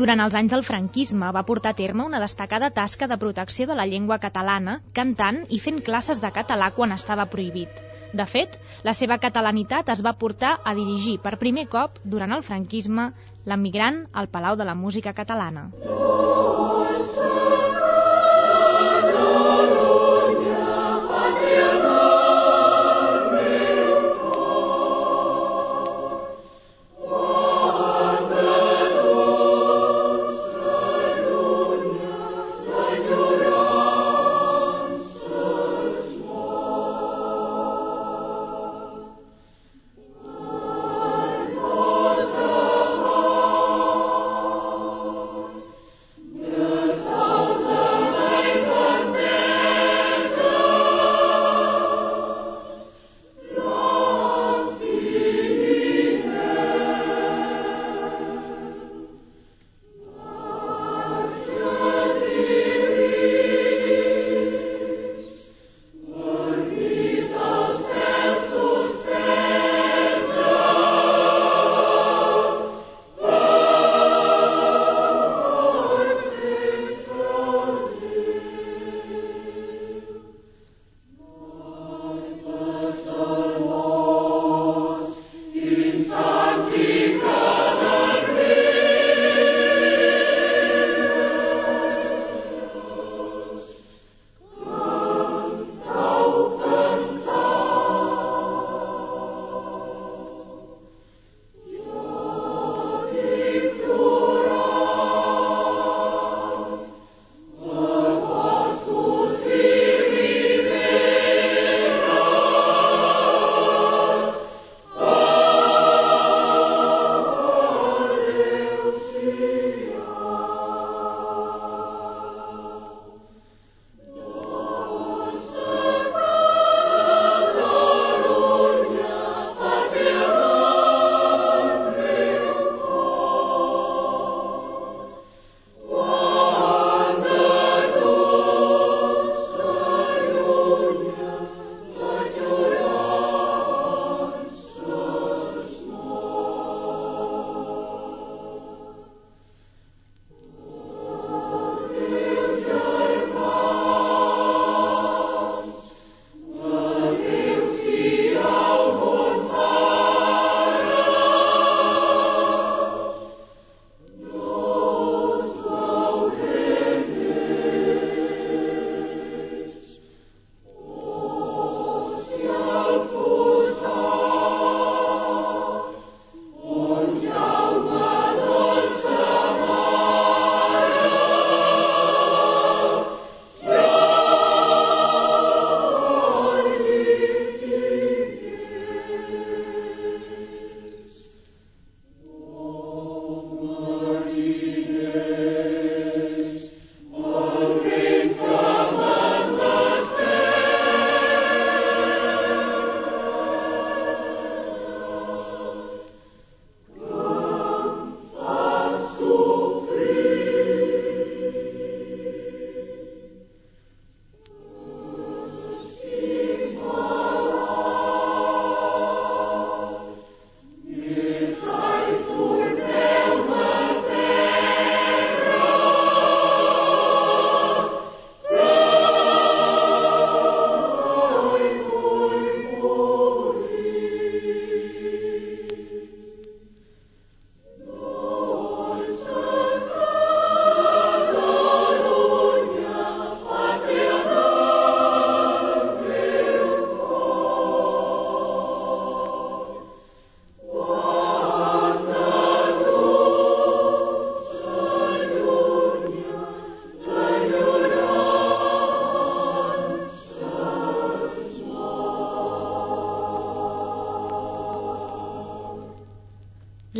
Durant 0.03 0.19
els 0.19 0.35
anys 0.35 0.51
del 0.51 0.65
franquisme 0.67 1.29
va 1.35 1.45
portar 1.47 1.71
a 1.71 1.77
terme 1.79 2.03
una 2.03 2.19
destacada 2.19 2.73
tasca 2.75 3.07
de 3.07 3.19
protecció 3.25 3.69
de 3.71 3.77
la 3.79 3.85
llengua 3.87 4.17
catalana, 4.25 4.75
cantant 4.99 5.39
i 5.57 5.61
fent 5.63 5.79
classes 5.89 6.19
de 6.25 6.31
català 6.39 6.73
quan 6.79 6.91
estava 6.97 7.29
prohibit. 7.35 7.79
De 8.21 8.27
fet, 8.33 8.59
la 8.89 8.97
seva 8.99 9.21
catalanitat 9.23 9.95
es 9.95 10.03
va 10.03 10.17
portar 10.25 10.57
a 10.65 10.75
dirigir 10.75 11.21
per 11.23 11.37
primer 11.45 11.69
cop, 11.77 12.03
durant 12.17 12.35
el 12.35 12.43
franquisme, 12.43 13.13
l'emigrant 13.47 14.03
al 14.13 14.27
Palau 14.35 14.59
de 14.59 14.67
la 14.67 14.75
Música 14.75 15.15
Catalana. 15.23 15.69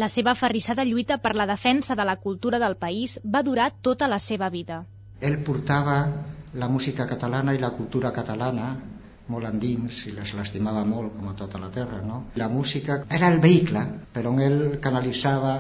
La 0.03 0.09
seva 0.11 0.33
aferrissada 0.33 0.83
lluita 0.83 1.21
per 1.25 1.31
la 1.39 1.45
defensa 1.47 1.95
de 1.99 2.05
la 2.09 2.17
cultura 2.23 2.59
del 2.59 2.75
país 2.85 3.21
va 3.35 3.43
durar 3.49 3.69
tota 3.89 4.09
la 4.11 4.19
seva 4.23 4.49
vida. 4.55 4.79
Ell 5.29 5.37
portava 5.49 5.99
la 6.63 6.69
música 6.77 7.07
catalana 7.11 7.55
i 7.55 7.61
la 7.63 7.71
cultura 7.77 8.11
catalana 8.17 8.67
molt 9.35 9.49
endins 9.51 10.01
i 10.11 10.17
les 10.17 10.35
l'estimava 10.39 10.83
molt 10.89 11.15
com 11.19 11.31
a 11.31 11.37
tota 11.39 11.61
la 11.63 11.71
terra 11.79 12.01
no? 12.09 12.19
la 12.43 12.49
música 12.57 12.99
era 13.19 13.31
el 13.33 13.39
vehicle 13.47 13.85
per 14.17 14.27
on 14.33 14.43
ell 14.49 14.61
canalitzava 14.89 15.55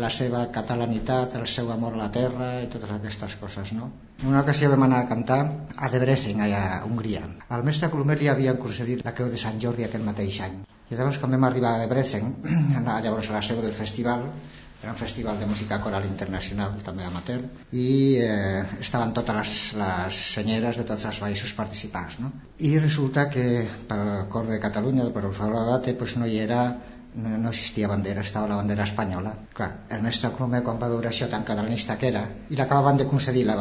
la 0.00 0.10
seva 0.14 0.44
catalanitat, 0.54 1.34
el 1.34 1.48
seu 1.50 1.72
amor 1.74 1.96
a 1.98 2.02
la 2.04 2.10
terra 2.14 2.50
i 2.62 2.70
totes 2.72 2.94
aquestes 2.96 3.34
coses 3.42 3.74
no? 3.76 3.90
en 4.22 4.30
una 4.32 4.44
ocasió 4.46 4.70
vam 4.70 4.86
anar 4.86 5.02
a 5.02 5.08
cantar 5.10 5.40
a 5.76 5.90
Debrecen, 5.90 6.40
a 6.46 6.84
Hongria 6.86 7.26
al 7.48 7.66
mestre 7.66 7.90
Colomer 7.90 8.20
li 8.22 8.30
havien 8.30 8.62
concedit 8.66 9.04
la 9.04 9.18
Creu 9.18 9.34
de 9.34 9.46
Sant 9.48 9.58
Jordi 9.66 9.90
aquell 9.90 10.06
mateix 10.12 10.44
any 10.46 10.62
i 10.90 10.98
llavors 10.98 11.20
quan 11.22 11.36
vam 11.36 11.46
arribar 11.48 11.76
a 11.76 11.84
Debrecen 11.84 12.34
llavors 13.04 13.30
a 13.30 13.38
la 13.38 13.44
seu 13.46 13.62
del 13.62 13.76
festival 13.76 14.26
era 14.82 14.92
un 14.92 14.96
festival 14.96 15.38
de 15.38 15.44
música 15.44 15.76
coral 15.84 16.06
internacional, 16.08 16.78
també 16.84 17.04
amateur, 17.04 17.42
i 17.76 18.16
eh, 18.24 18.62
estaven 18.80 19.12
totes 19.12 19.36
les, 19.36 19.56
les 19.76 20.20
senyeres 20.36 20.78
de 20.80 20.86
tots 20.88 21.04
els 21.10 21.18
països 21.20 21.52
participants. 21.58 22.16
No? 22.24 22.30
I 22.64 22.78
resulta 22.80 23.26
que 23.28 23.66
pel 23.90 24.06
cor 24.32 24.48
de 24.48 24.56
Catalunya, 24.62 25.10
per 25.12 25.26
la 25.28 25.66
data, 25.74 25.92
pues 26.00 26.16
no 26.16 26.24
hi 26.24 26.40
era 26.46 26.62
no, 27.14 27.36
no 27.42 27.50
existia 27.50 27.88
bandera, 27.88 28.22
estava 28.22 28.48
la 28.48 28.56
bandera 28.56 28.84
espanyola. 28.84 29.34
Clar, 29.54 29.70
el 29.90 30.02
mestre 30.02 30.30
Colomer, 30.36 30.62
quan 30.64 30.78
va 30.80 30.88
veure 30.88 31.10
això 31.10 31.28
tan 31.28 31.44
catalanista 31.44 31.98
que 31.98 32.08
era, 32.08 32.24
i 32.48 32.56
l'acabaven 32.56 33.00
de 33.02 33.08
concedir 33.10 33.44
la, 33.48 33.56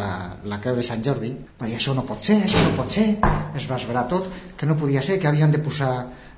la 0.45 0.59
Creu 0.63 0.77
de 0.77 0.85
Sant 0.85 1.03
Jordi, 1.03 1.33
va 1.59 1.67
dir, 1.67 1.75
això 1.79 1.95
no 1.97 2.05
pot 2.07 2.23
ser, 2.23 2.39
això 2.45 2.63
no 2.63 2.75
pot 2.77 2.93
ser, 2.93 3.07
es 3.59 3.69
va 3.69 3.79
esverar 3.81 4.07
tot, 4.07 4.29
que 4.55 4.69
no 4.69 4.77
podia 4.77 5.03
ser, 5.03 5.19
que 5.19 5.27
havien 5.27 5.51
de 5.51 5.59
posar 5.65 5.93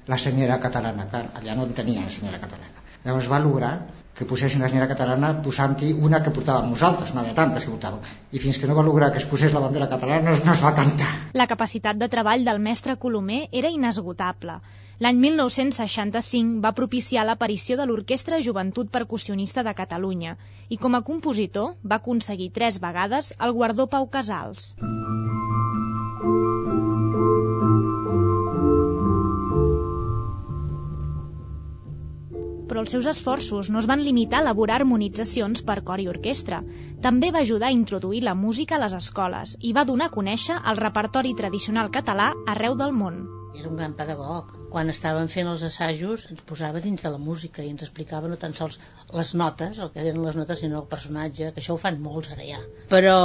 la 0.08 0.18
senyera 0.18 0.60
catalana. 0.60 1.08
Clar, 1.12 1.26
allà 1.42 1.58
no 1.58 1.68
en 1.68 1.74
tenien 1.78 2.10
senyera 2.10 2.40
catalana. 2.40 2.86
Llavors 3.06 3.30
va 3.32 3.40
lograr 3.42 3.74
que 4.18 4.28
posessin 4.30 4.62
la 4.62 4.68
senyora 4.70 4.90
catalana 4.92 5.32
posant-hi 5.46 5.88
una 6.08 6.20
que 6.22 6.34
portàvem 6.36 6.68
nosaltres, 6.70 7.14
una 7.16 7.24
de 7.26 7.34
tantes 7.38 7.66
que 7.66 7.72
portàvem. 7.72 8.04
I 8.32 8.42
fins 8.44 8.60
que 8.62 8.68
no 8.70 8.76
va 8.78 8.84
lograr 8.86 9.10
que 9.14 9.18
es 9.22 9.26
posés 9.26 9.56
la 9.56 9.64
bandera 9.64 9.88
catalana 9.90 10.30
no, 10.30 10.36
no 10.46 10.54
es 10.54 10.62
va 10.62 10.74
cantar. 10.78 11.10
La 11.34 11.48
capacitat 11.50 11.98
de 11.98 12.10
treball 12.12 12.46
del 12.46 12.62
mestre 12.62 12.98
Colomer 13.02 13.48
era 13.64 13.72
inesgotable. 13.74 14.60
L'any 15.02 15.18
1965 15.18 16.62
va 16.62 16.76
propiciar 16.78 17.26
l'aparició 17.26 17.80
de 17.80 17.88
l'Orquestra 17.90 18.38
Joventut 18.46 18.92
Percussionista 18.94 19.66
de 19.66 19.74
Catalunya 19.74 20.36
i 20.70 20.78
com 20.78 20.94
a 20.94 21.02
compositor 21.08 21.74
va 21.82 21.98
aconseguir 22.04 22.52
tres 22.54 22.78
vegades 22.86 23.34
el 23.40 23.58
guardó 23.58 23.90
Pau 23.90 24.06
Casals. 24.14 24.76
Però 32.72 32.86
els 32.86 32.96
seus 32.96 33.10
esforços 33.12 33.68
no 33.68 33.82
es 33.84 33.90
van 33.92 34.00
limitar 34.00 34.40
a 34.40 34.46
elaborar 34.46 34.78
harmonitzacions 34.80 35.66
per 35.68 35.82
cor 35.84 36.00
i 36.00 36.08
orquestra. 36.08 36.62
També 37.04 37.34
va 37.36 37.44
ajudar 37.44 37.68
a 37.68 37.76
introduir 37.76 38.24
la 38.24 38.38
música 38.46 38.80
a 38.80 38.82
les 38.86 38.96
escoles 38.96 39.58
i 39.60 39.76
va 39.76 39.84
donar 39.92 40.08
a 40.08 40.16
conèixer 40.16 40.56
el 40.72 40.80
repertori 40.80 41.36
tradicional 41.44 41.92
català 42.00 42.32
arreu 42.56 42.80
del 42.80 42.96
món. 43.04 43.22
Era 43.60 43.70
un 43.70 43.78
gran 43.80 43.94
pedagog. 44.00 44.52
Quan 44.72 44.90
estàvem 44.92 45.28
fent 45.32 45.50
els 45.52 45.64
assajos 45.68 46.24
ens 46.32 46.44
posava 46.48 46.82
dins 46.84 47.04
de 47.04 47.12
la 47.14 47.20
música 47.22 47.64
i 47.64 47.72
ens 47.74 47.84
explicava 47.86 48.30
no 48.32 48.38
tan 48.40 48.56
sols 48.58 48.78
les 49.12 49.34
notes, 49.42 49.80
el 49.84 49.92
que 49.94 50.04
eren 50.04 50.22
les 50.26 50.38
notes, 50.40 50.62
sinó 50.64 50.80
el 50.82 50.88
personatge, 50.94 51.50
que 51.52 51.64
això 51.64 51.76
ho 51.76 51.82
fan 51.82 52.00
molts 52.06 52.32
ara 52.36 52.48
ja. 52.48 52.62
Però 52.94 53.16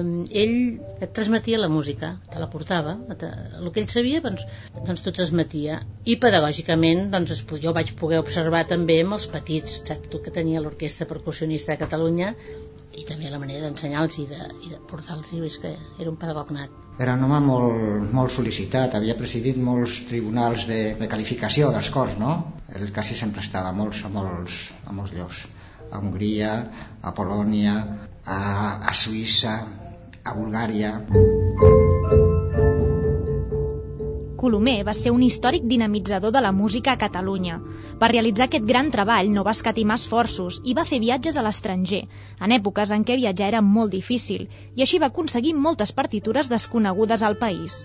mm, 0.00 0.24
ell 0.42 1.04
et 1.04 1.12
transmetia 1.18 1.60
la 1.60 1.70
música, 1.72 2.14
te 2.32 2.40
la 2.40 2.48
portava, 2.54 2.96
te, 3.20 3.30
el 3.60 3.72
que 3.74 3.84
ell 3.84 3.90
sabia 3.92 4.22
doncs, 4.24 4.46
doncs 4.80 5.04
t'ho 5.04 5.14
transmetia. 5.20 5.82
I 6.08 6.16
pedagògicament 6.22 7.10
doncs, 7.12 7.44
jo 7.66 7.76
vaig 7.76 7.92
poder 8.00 8.22
observar 8.24 8.64
també 8.70 9.02
amb 9.04 9.18
els 9.18 9.28
petits, 9.36 9.82
tu 10.10 10.22
que 10.24 10.32
tenia 10.32 10.64
l'Orquestra 10.64 11.10
Percussionista 11.10 11.74
de 11.74 11.82
Catalunya 11.84 12.32
i 12.94 13.04
també 13.08 13.30
la 13.30 13.40
manera 13.42 13.66
d'ensenyar-los 13.66 14.16
i 14.22 14.26
de, 14.30 14.40
i 14.66 14.72
de 14.72 14.80
portar-los, 14.90 15.32
és 15.48 15.58
que 15.62 15.72
era 15.74 16.10
un 16.10 16.18
pedagog 16.20 16.52
nat. 16.54 16.72
Era 17.04 17.16
un 17.18 17.24
home 17.26 17.40
molt, 17.46 18.12
molt 18.14 18.34
sol·licitat, 18.34 18.94
havia 18.94 19.16
presidit 19.18 19.58
molts 19.58 20.00
tribunals 20.10 20.68
de, 20.70 20.80
de 21.00 21.10
qualificació 21.10 21.72
dels 21.74 21.90
cors, 21.94 22.18
no? 22.20 22.34
Ell 22.74 22.92
quasi 22.94 23.18
sempre 23.18 23.42
estava 23.42 23.72
a 23.72 23.76
molts, 23.76 24.04
a 24.06 24.12
molts, 24.14 24.60
a 24.86 24.94
molts 24.96 25.14
llocs. 25.16 25.46
A 25.90 26.00
Hongria, 26.00 26.52
a 27.02 27.14
Polònia, 27.14 27.74
a, 28.24 28.38
a 28.90 28.94
Suïssa, 29.04 29.58
a 30.24 30.38
Bulgària... 30.38 30.98
Colomer 34.44 34.82
va 34.84 34.92
ser 34.92 35.10
un 35.14 35.22
històric 35.24 35.62
dinamitzador 35.68 36.32
de 36.34 36.40
la 36.44 36.50
música 36.52 36.92
a 36.92 37.00
Catalunya. 37.00 37.54
Per 38.00 38.08
realitzar 38.10 38.44
aquest 38.44 38.66
gran 38.70 38.90
treball 38.92 39.30
no 39.32 39.44
va 39.46 39.54
escatimar 39.56 39.96
esforços 40.00 40.58
i 40.68 40.74
va 40.78 40.84
fer 40.90 40.98
viatges 41.04 41.38
a 41.40 41.44
l'estranger, 41.46 42.00
en 42.46 42.52
èpoques 42.56 42.92
en 42.96 43.06
què 43.08 43.16
viatjar 43.20 43.48
era 43.52 43.62
molt 43.68 43.94
difícil, 43.96 44.42
i 44.76 44.84
així 44.84 45.00
va 45.00 45.08
aconseguir 45.08 45.54
moltes 45.66 45.94
partitures 46.00 46.50
desconegudes 46.52 47.24
al 47.24 47.38
país. 47.44 47.78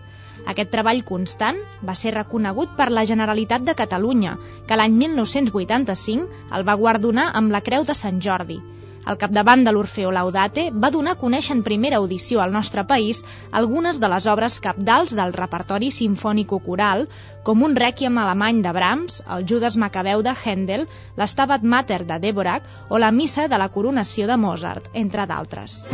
Aquest 0.54 0.74
treball 0.74 1.00
constant 1.08 1.62
va 1.92 1.96
ser 2.02 2.12
reconegut 2.18 2.76
per 2.82 2.90
la 2.92 3.06
Generalitat 3.14 3.64
de 3.64 3.78
Catalunya, 3.84 4.36
que 4.68 4.82
l'any 4.82 5.00
1985 5.06 6.44
el 6.60 6.68
va 6.72 6.78
guardonar 6.84 7.30
amb 7.42 7.56
la 7.56 7.64
Creu 7.70 7.88
de 7.88 7.96
Sant 8.02 8.20
Jordi, 8.28 8.60
al 9.06 9.18
capdavant 9.18 9.64
de 9.66 9.72
l'Orfeo 9.74 10.12
Laudate 10.12 10.70
va 10.72 10.92
donar 10.94 11.16
a 11.16 11.20
conèixer 11.22 11.56
en 11.56 11.64
primera 11.64 11.98
audició 12.02 12.42
al 12.42 12.52
nostre 12.52 12.84
país 12.88 13.24
algunes 13.52 14.00
de 14.00 14.10
les 14.12 14.28
obres 14.28 14.60
capdals 14.60 15.16
del 15.16 15.34
repertori 15.34 15.92
sinfònico-coral, 15.92 17.08
com 17.44 17.64
un 17.64 17.76
rèquiem 17.76 18.18
alemany 18.22 18.62
de 18.66 18.74
Brahms, 18.76 19.22
el 19.36 19.48
Judas 19.50 19.78
Macabeu 19.78 20.22
de 20.26 20.36
Händel, 20.44 20.88
l'Estabat 21.18 21.64
Mater 21.64 22.04
de 22.06 22.20
Dvorak 22.28 22.64
o 22.90 23.00
la 23.00 23.12
Missa 23.12 23.48
de 23.48 23.58
la 23.58 23.70
Coronació 23.70 24.28
de 24.28 24.38
Mozart, 24.38 24.92
entre 24.94 25.26
d'altres. 25.26 25.86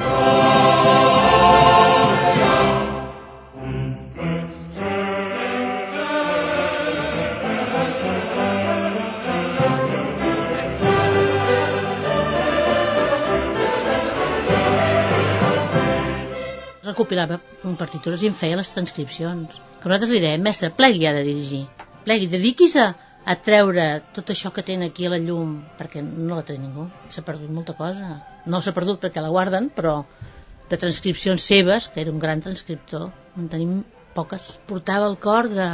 Recopilava 16.96 17.42
partitures 17.78 18.24
i 18.24 18.30
em 18.32 18.36
feia 18.36 18.56
les 18.56 18.72
transcripcions. 18.72 19.58
Que 19.82 19.90
nosaltres 19.90 20.14
li 20.14 20.22
dèiem, 20.24 20.44
mestre, 20.44 20.72
plegui 20.72 21.08
ha 21.08 21.14
de 21.14 21.26
dirigir. 21.28 21.66
Plegui, 22.06 22.30
dediquis 22.32 22.76
a, 22.80 22.94
a 23.26 23.36
treure 23.36 23.88
tot 24.16 24.32
això 24.32 24.52
que 24.56 24.64
tenen 24.64 24.88
aquí 24.88 25.06
a 25.06 25.12
la 25.12 25.20
llum, 25.20 25.58
perquè 25.80 26.04
no 26.06 26.38
la 26.38 26.46
té 26.48 26.56
ningú. 26.58 26.88
S'ha 27.12 27.26
perdut 27.28 27.52
molta 27.52 27.76
cosa. 27.76 28.22
No 28.48 28.62
s'ha 28.62 28.74
perdut 28.78 29.02
perquè 29.04 29.22
la 29.22 29.34
guarden, 29.34 29.68
però 29.76 29.98
de 30.70 30.80
transcripcions 30.80 31.44
seves, 31.44 31.90
que 31.92 32.02
era 32.06 32.14
un 32.14 32.22
gran 32.22 32.42
transcriptor, 32.42 33.12
en 33.36 33.52
tenim 33.52 33.82
poques. 34.16 34.54
Portava 34.70 35.10
el 35.12 35.20
cor 35.20 35.52
de, 35.52 35.68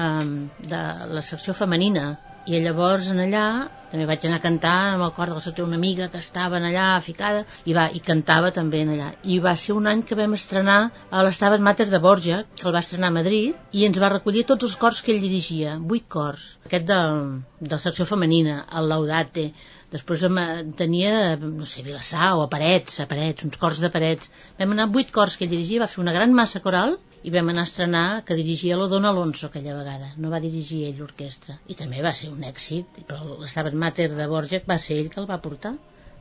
de 0.73 0.81
la 1.13 1.21
secció 1.21 1.53
femenina 1.53 2.15
i 2.49 2.59
llavors 2.63 3.11
en 3.13 3.21
allà 3.21 3.45
també 3.91 4.05
vaig 4.07 4.23
anar 4.25 4.37
a 4.39 4.43
cantar 4.43 4.73
amb 4.93 5.03
el 5.03 5.11
cor 5.15 5.29
de 5.29 5.35
la 5.35 5.43
secció 5.43 5.65
una 5.67 5.75
amiga 5.77 6.05
que 6.11 6.19
estava 6.23 6.61
allà 6.61 6.85
ficada 7.03 7.41
i, 7.67 7.73
va, 7.75 7.89
i 7.91 7.99
cantava 7.99 8.51
també 8.55 8.85
en 8.85 8.93
allà. 8.93 9.09
I 9.27 9.39
va 9.43 9.51
ser 9.63 9.75
un 9.75 9.89
any 9.91 10.03
que 10.07 10.15
vam 10.15 10.37
estrenar 10.37 10.77
a 11.11 11.23
l'Estabat 11.27 11.59
Mater 11.67 11.89
de 11.91 11.99
Borja 12.05 12.39
que 12.55 12.69
el 12.69 12.75
va 12.77 12.83
estrenar 12.85 13.09
a 13.11 13.17
Madrid 13.17 13.75
i 13.75 13.83
ens 13.89 13.99
va 13.99 14.13
recollir 14.13 14.45
tots 14.47 14.69
els 14.69 14.77
cors 14.85 15.03
que 15.03 15.11
ell 15.13 15.19
dirigia, 15.25 15.75
vuit 15.91 16.07
cors. 16.07 16.47
Aquest 16.69 16.87
del, 16.87 17.21
de 17.59 17.73
la 17.75 17.83
secció 17.83 18.07
femenina 18.07 18.61
el 18.79 18.87
Laudate. 18.93 19.49
Després 19.91 20.23
tenia, 20.79 21.35
no 21.43 21.67
sé, 21.67 21.83
Vilassar 21.83 22.31
o 22.39 22.45
a 22.45 22.49
Parets, 22.53 23.01
a 23.03 23.09
Parets, 23.11 23.43
uns 23.43 23.59
cors 23.59 23.83
de 23.83 23.91
Parets. 23.91 24.31
Vam 24.61 24.71
anar 24.71 24.87
vuit 24.95 25.11
cors 25.11 25.35
que 25.35 25.43
ell 25.43 25.51
dirigia, 25.51 25.83
va 25.83 25.91
fer 25.91 25.99
una 26.05 26.15
gran 26.15 26.31
massa 26.31 26.63
coral 26.63 26.95
i 27.23 27.33
vam 27.33 27.51
anar 27.51 27.65
a 27.65 27.69
estrenar 27.69 28.05
que 28.25 28.37
dirigia 28.39 28.77
l'Odon 28.79 29.05
Alonso 29.05 29.47
aquella 29.47 29.77
vegada, 29.77 30.11
no 30.17 30.33
va 30.33 30.41
dirigir 30.43 30.83
ell 30.87 30.99
l'orquestra 31.03 31.59
i 31.67 31.77
també 31.77 32.01
va 32.05 32.15
ser 32.17 32.31
un 32.33 32.43
èxit 32.47 33.03
però 33.05 33.37
l'Estabat 33.43 33.77
Mater 33.85 34.09
de 34.17 34.27
Borges 34.31 34.67
va 34.67 34.79
ser 34.81 34.99
ell 35.01 35.11
que 35.13 35.21
el 35.23 35.29
va 35.29 35.41
portar 35.45 35.75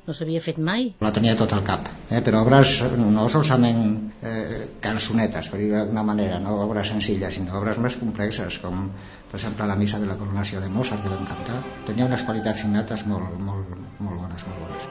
no 0.06 0.14
s'havia 0.16 0.40
fet 0.44 0.58
mai. 0.66 0.86
La 1.04 1.12
tenia 1.16 1.36
tot 1.38 1.52
al 1.56 1.62
cap, 1.66 1.88
eh? 2.08 2.20
però 2.26 2.40
obres 2.44 2.72
no 2.98 3.26
solament 3.32 3.82
eh, 4.26 4.60
cançonetes, 4.86 5.50
per 5.52 5.60
dir 5.60 5.68
d'alguna 5.74 6.04
manera, 6.10 6.40
no 6.42 6.56
obres 6.64 6.92
senzilles, 6.94 7.36
sinó 7.36 7.58
obres 7.60 7.78
més 7.84 7.98
complexes, 8.00 8.58
com 8.64 8.88
per 9.30 9.38
exemple 9.38 9.68
la 9.70 9.78
missa 9.82 10.02
de 10.02 10.08
la 10.10 10.18
coronació 10.22 10.64
de 10.64 10.72
Mozart, 10.72 11.04
que 11.04 11.12
vam 11.14 11.28
cantar. 11.28 11.58
Tenia 11.90 12.08
unes 12.10 12.26
qualitats 12.26 12.64
innates 12.66 13.06
molt, 13.12 13.38
molt, 13.50 13.66
molt 14.00 14.16
bones, 14.24 14.42
molt 14.50 14.60
bones. 14.66 14.84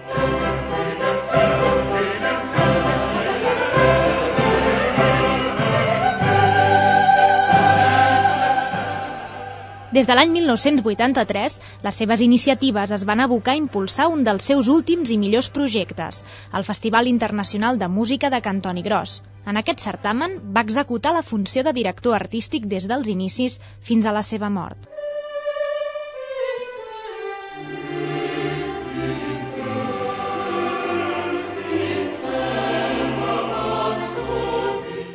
Des 9.92 10.06
de 10.06 10.14
l'any 10.14 10.30
1983, 10.36 11.54
les 11.86 11.96
seves 12.02 12.22
iniciatives 12.22 12.92
es 12.98 13.06
van 13.10 13.24
abocar 13.24 13.56
a 13.56 13.60
impulsar 13.62 14.06
un 14.14 14.22
dels 14.28 14.46
seus 14.52 14.70
últims 14.74 15.10
i 15.16 15.18
millors 15.18 15.50
projectes, 15.56 16.20
el 16.60 16.68
Festival 16.68 17.10
Internacional 17.10 17.82
de 17.82 17.90
Música 17.96 18.30
de 18.30 18.42
Cantoni 18.50 18.86
Gros. 18.86 19.16
En 19.50 19.58
aquest 19.58 19.82
certamen 19.88 20.38
va 20.54 20.66
executar 20.68 21.16
la 21.18 21.26
funció 21.26 21.66
de 21.66 21.74
director 21.74 22.20
artístic 22.22 22.70
des 22.70 22.86
dels 22.94 23.10
inicis 23.18 23.58
fins 23.90 24.06
a 24.06 24.14
la 24.14 24.26
seva 24.32 24.54
mort. 24.62 24.99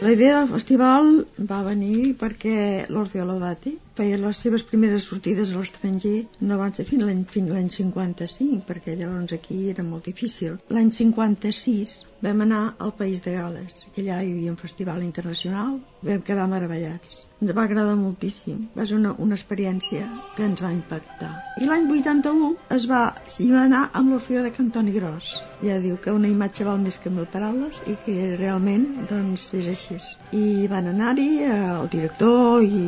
La 0.05 0.12
idea 0.12 0.40
del 0.40 0.50
festival 0.52 1.07
va 1.50 1.62
venir 1.64 2.11
perquè 2.20 2.57
l'Orfeo 2.92 3.24
Laudati 3.24 3.70
feia 3.96 4.18
les 4.20 4.40
seves 4.44 4.64
primeres 4.68 5.07
sortides 5.09 5.52
a 5.52 5.62
l'estranger. 5.62 6.26
No 6.50 6.59
van 6.61 6.74
ser 6.76 6.84
fins 6.90 7.07
l'any 7.09 7.22
fins 7.34 7.52
l'any 7.55 7.70
55 7.76 8.61
perquè 8.68 8.98
llavors 8.98 9.32
aquí 9.38 9.62
era 9.72 9.86
molt 9.86 10.11
difícil. 10.11 10.59
L'any 10.76 10.90
56 10.98 11.94
vam 12.26 12.44
anar 12.44 12.62
al 12.84 12.92
País 13.00 13.24
de 13.24 13.38
Gales 13.38 13.86
que 13.94 14.05
allà 14.05 14.20
hi 14.20 14.34
havia 14.34 14.52
un 14.52 14.61
festival 14.66 15.00
internacional. 15.09 15.78
Vam 16.11 16.20
quedar 16.28 16.50
meravellats 16.52 17.22
ens 17.45 17.53
va 17.57 17.64
agradar 17.68 17.95
moltíssim. 18.01 18.61
Va 18.76 18.86
ser 18.88 18.97
una, 18.97 19.12
una 19.24 19.36
experiència 19.38 20.07
que 20.36 20.47
ens 20.49 20.62
va 20.64 20.70
impactar. 20.74 21.30
I 21.61 21.68
l'any 21.68 21.84
81 21.97 22.49
es 22.76 22.86
va, 22.90 23.03
hi 23.38 23.51
va 23.53 23.64
anar 23.68 23.82
amb 24.01 24.14
l'Orfeo 24.14 24.45
de 24.47 24.53
Cantoni 24.57 24.95
Gros. 24.97 25.34
Ja 25.64 25.76
diu 25.84 25.99
que 26.05 26.14
una 26.16 26.30
imatge 26.30 26.66
val 26.68 26.80
més 26.86 26.99
que 27.03 27.12
mil 27.12 27.28
paraules 27.34 27.82
i 27.90 27.99
que 28.07 28.16
realment 28.40 28.88
doncs, 29.12 29.47
és 29.61 29.70
així. 29.74 30.01
I 30.40 30.45
van 30.72 30.90
anar-hi 30.90 31.28
eh, 31.45 31.53
el 31.76 31.88
director 31.92 32.64
i 32.64 32.82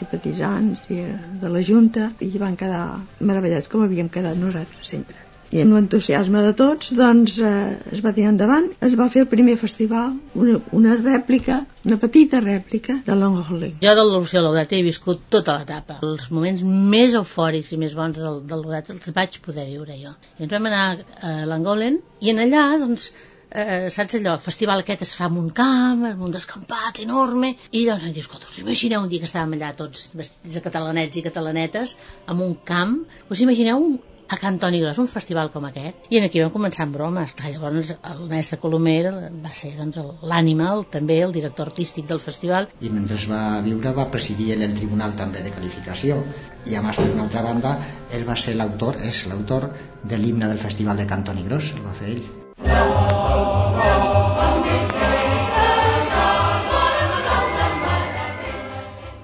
simpatitzants 0.00 0.88
i, 0.94 1.04
de 1.44 1.54
la 1.54 1.64
Junta 1.70 2.10
i 2.24 2.34
van 2.40 2.58
quedar 2.58 2.84
meravellats 3.20 3.70
com 3.72 3.86
havíem 3.86 4.12
quedat 4.18 4.40
nosaltres 4.40 4.94
sempre 4.96 5.27
i 5.50 5.62
amb 5.62 5.76
l'entusiasme 5.76 6.42
de 6.44 6.52
tots 6.56 6.90
doncs 6.96 7.38
eh, 7.40 7.52
es 7.94 8.02
va 8.04 8.12
tirar 8.16 8.32
endavant. 8.34 8.68
Es 8.84 8.96
va 8.98 9.08
fer 9.12 9.24
el 9.24 9.30
primer 9.30 9.56
festival 9.60 10.12
una, 10.36 10.58
una 10.76 10.96
rèplica, 10.98 11.62
una 11.88 11.98
petita 12.02 12.42
rèplica 12.44 12.98
de 13.06 13.16
Long 13.16 13.38
Holling. 13.44 13.78
Jo 13.84 13.94
del 13.98 14.12
Lucio 14.12 14.42
Laudat 14.44 14.74
he 14.76 14.82
viscut 14.86 15.24
tota 15.32 15.56
l'etapa. 15.56 16.00
Els 16.04 16.28
moments 16.34 16.64
més 16.64 17.16
eufòrics 17.18 17.72
i 17.72 17.80
més 17.80 17.96
bons 17.96 18.20
del, 18.20 18.42
del 18.50 18.66
Laudat 18.66 18.92
els 18.94 19.14
vaig 19.16 19.40
poder 19.44 19.66
viure 19.70 19.96
jo. 19.96 20.12
I 20.36 20.46
ens 20.46 20.52
vam 20.52 20.68
anar 20.68 20.84
a 21.22 21.34
Langolen 21.48 22.02
i 22.20 22.34
en 22.34 22.44
allà 22.44 22.68
doncs 22.82 23.10
eh, 23.50 23.88
saps 23.92 24.18
allò, 24.18 24.34
el 24.36 24.42
festival 24.44 24.82
aquest 24.82 25.04
es 25.06 25.14
fa 25.16 25.28
en 25.30 25.38
un 25.40 25.48
camp, 25.54 26.04
en 26.10 26.20
un 26.24 26.34
descampat 26.34 27.00
enorme, 27.04 27.54
i 27.70 27.84
llavors 27.86 28.04
em 28.04 28.12
dius, 28.12 28.26
escolta, 28.26 28.48
us 28.50 28.60
imagineu 28.60 29.04
un 29.04 29.08
dia 29.12 29.22
que 29.22 29.28
estàvem 29.30 29.56
allà 29.56 29.72
tots 29.78 30.10
vestits 30.18 30.58
de 30.58 30.64
catalanets 30.64 31.16
i 31.16 31.24
catalanetes, 31.24 31.96
en 32.28 32.44
un 32.44 32.54
camp, 32.68 32.98
us 33.32 33.44
imagineu 33.44 33.80
un, 33.86 33.98
a 34.28 34.36
Can 34.36 34.58
Toni 34.58 34.80
Gros, 34.80 34.98
un 34.98 35.08
festival 35.08 35.50
com 35.50 35.64
aquest, 35.68 36.08
i 36.12 36.18
en 36.18 36.26
aquí 36.26 36.42
vam 36.42 36.52
començar 36.52 36.84
amb 36.84 36.96
bromes. 36.96 37.32
Clar, 37.38 37.52
llavors 37.54 37.94
el 37.96 38.24
mestre 38.30 38.58
Colomer 38.60 38.98
va 39.44 39.52
ser 39.60 39.72
doncs, 39.78 39.98
l'ànima, 40.32 40.74
també 40.92 41.20
el 41.24 41.32
director 41.36 41.72
artístic 41.72 42.08
del 42.10 42.20
festival. 42.24 42.68
I 42.80 42.92
mentre 42.92 43.18
va 43.30 43.42
viure 43.64 43.94
va 43.96 44.08
presidir 44.12 44.52
el 44.56 44.66
tribunal 44.76 45.16
també 45.18 45.42
de 45.44 45.54
qualificació 45.54 46.20
i 46.68 46.76
a 46.76 46.82
més 46.84 46.96
per 47.00 47.08
una 47.08 47.24
altra 47.26 47.42
banda 47.46 47.76
ell 48.12 48.26
va 48.28 48.36
ser 48.36 48.56
l'autor, 48.58 49.00
és 49.00 49.24
l'autor 49.30 49.70
de 50.04 50.20
l'himne 50.20 50.50
del 50.52 50.60
festival 50.66 51.00
de 51.00 51.08
Can 51.08 51.24
Toni 51.24 51.48
Gros, 51.48 51.72
el 51.76 51.82
va 51.86 51.96
fer 51.96 52.12
ell. 52.16 52.26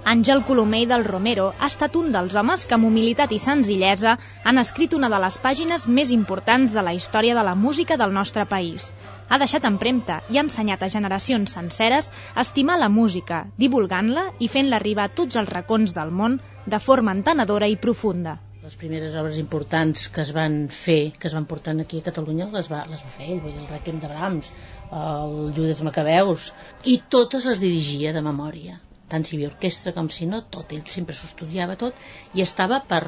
Àngel 0.05 0.43
Colomer 0.45 0.83
del 0.85 1.03
Romero 1.07 1.45
ha 1.59 1.69
estat 1.71 1.95
un 1.97 2.11
dels 2.13 2.35
homes 2.37 2.67
que 2.69 2.75
amb 2.77 2.85
humilitat 2.85 3.31
i 3.33 3.39
senzillesa 3.41 4.11
han 4.51 4.61
escrit 4.61 4.93
una 4.99 5.09
de 5.09 5.21
les 5.23 5.39
pàgines 5.47 5.87
més 5.99 6.13
importants 6.17 6.75
de 6.77 6.85
la 6.85 6.93
història 6.93 7.37
de 7.39 7.45
la 7.49 7.55
música 7.61 7.97
del 8.03 8.13
nostre 8.13 8.45
país. 8.51 8.91
Ha 9.31 9.39
deixat 9.41 9.65
empremta 9.65 10.19
i 10.29 10.37
ha 10.37 10.45
ensenyat 10.45 10.85
a 10.85 10.91
generacions 10.97 11.57
senceres 11.57 12.13
a 12.35 12.45
estimar 12.45 12.77
la 12.83 12.91
música, 12.99 13.41
divulgant-la 13.57 14.27
i 14.45 14.53
fent-la 14.53 14.77
arribar 14.83 15.09
a 15.09 15.15
tots 15.23 15.41
els 15.41 15.49
racons 15.57 15.97
del 15.97 16.13
món 16.21 16.37
de 16.67 16.85
forma 16.91 17.17
entenedora 17.17 17.73
i 17.73 17.81
profunda. 17.89 18.37
Les 18.61 18.77
primeres 18.77 19.17
obres 19.17 19.41
importants 19.41 20.11
que 20.13 20.21
es 20.21 20.37
van 20.37 20.67
fer, 20.69 21.15
que 21.17 21.33
es 21.33 21.41
van 21.41 21.49
portar 21.49 21.79
aquí 21.81 22.05
a 22.05 22.11
Catalunya, 22.13 22.53
les 22.53 22.69
va, 22.69 22.85
les 22.93 23.01
va 23.01 23.19
fer 23.19 23.31
ell, 23.31 23.41
vull 23.41 23.57
dir, 23.57 23.65
el 23.65 23.73
Requiem 23.73 24.05
de 24.05 24.13
Brahms, 24.13 24.53
el 25.05 25.39
Judes 25.57 25.81
Macabeus, 25.89 26.51
i 26.85 27.01
totes 27.09 27.49
les 27.49 27.65
dirigia 27.65 28.13
de 28.13 28.29
memòria 28.33 28.83
tant 29.15 29.27
si 29.27 29.37
hi 29.37 29.41
havia 29.41 29.53
orquestra 29.53 29.95
com 29.97 30.11
si 30.11 30.27
no, 30.31 30.43
tot, 30.57 30.75
ell 30.75 30.83
sempre 30.97 31.15
s'ho 31.15 31.31
estudiava 31.31 31.79
tot 31.81 32.03
i 32.35 32.43
estava 32.45 32.81
per, 32.91 33.05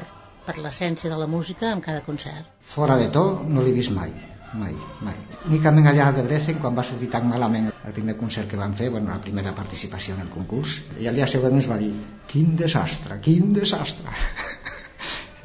per 0.47 0.57
l'essència 0.63 1.11
de 1.11 1.19
la 1.19 1.27
música 1.35 1.73
en 1.75 1.83
cada 1.83 2.03
concert. 2.07 2.47
Fora 2.75 2.97
de 3.01 3.11
to 3.17 3.25
no 3.51 3.65
l'he 3.65 3.75
vist 3.75 3.91
mai, 3.95 4.13
mai, 4.61 4.75
mai. 5.03 5.17
Únicament 5.49 5.89
allà 5.91 6.11
de 6.15 6.23
Brecen, 6.27 6.61
quan 6.63 6.77
va 6.77 6.85
sortir 6.87 7.11
tan 7.15 7.27
malament 7.31 7.71
el 7.71 7.95
primer 7.97 8.15
concert 8.21 8.49
que 8.51 8.59
van 8.59 8.75
fer, 8.79 8.89
bueno, 8.93 9.11
la 9.11 9.23
primera 9.23 9.55
participació 9.57 10.15
en 10.15 10.23
el 10.27 10.31
concurs, 10.31 10.79
i 11.03 11.11
al 11.11 11.19
dia 11.19 11.27
següent 11.33 11.59
ens 11.59 11.69
va 11.71 11.79
dir 11.83 11.91
quin 12.31 12.55
desastre, 12.63 13.19
quin 13.27 13.51
desastre. 13.59 14.15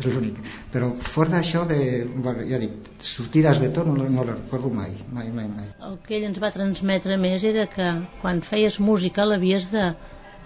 és 0.01 0.15
l'únic. 0.15 0.39
Però 0.73 0.89
fora 1.05 1.37
d'això, 1.37 1.65
de, 1.69 1.79
bueno, 2.15 2.47
ja 2.49 2.59
dic, 2.63 2.91
sortides 3.13 3.61
de 3.63 3.71
to 3.75 3.85
no, 3.87 3.95
no 3.99 4.25
les 4.25 4.35
recordo 4.39 4.71
mai, 4.75 4.95
mai, 5.13 5.29
mai, 5.35 5.49
mai. 5.51 5.69
El 5.89 5.99
que 6.07 6.17
ell 6.19 6.27
ens 6.31 6.41
va 6.43 6.53
transmetre 6.55 7.19
més 7.21 7.45
era 7.49 7.69
que 7.71 7.89
quan 8.23 8.43
feies 8.47 8.81
música 8.81 9.27
l'havies 9.29 9.71
de, 9.75 9.91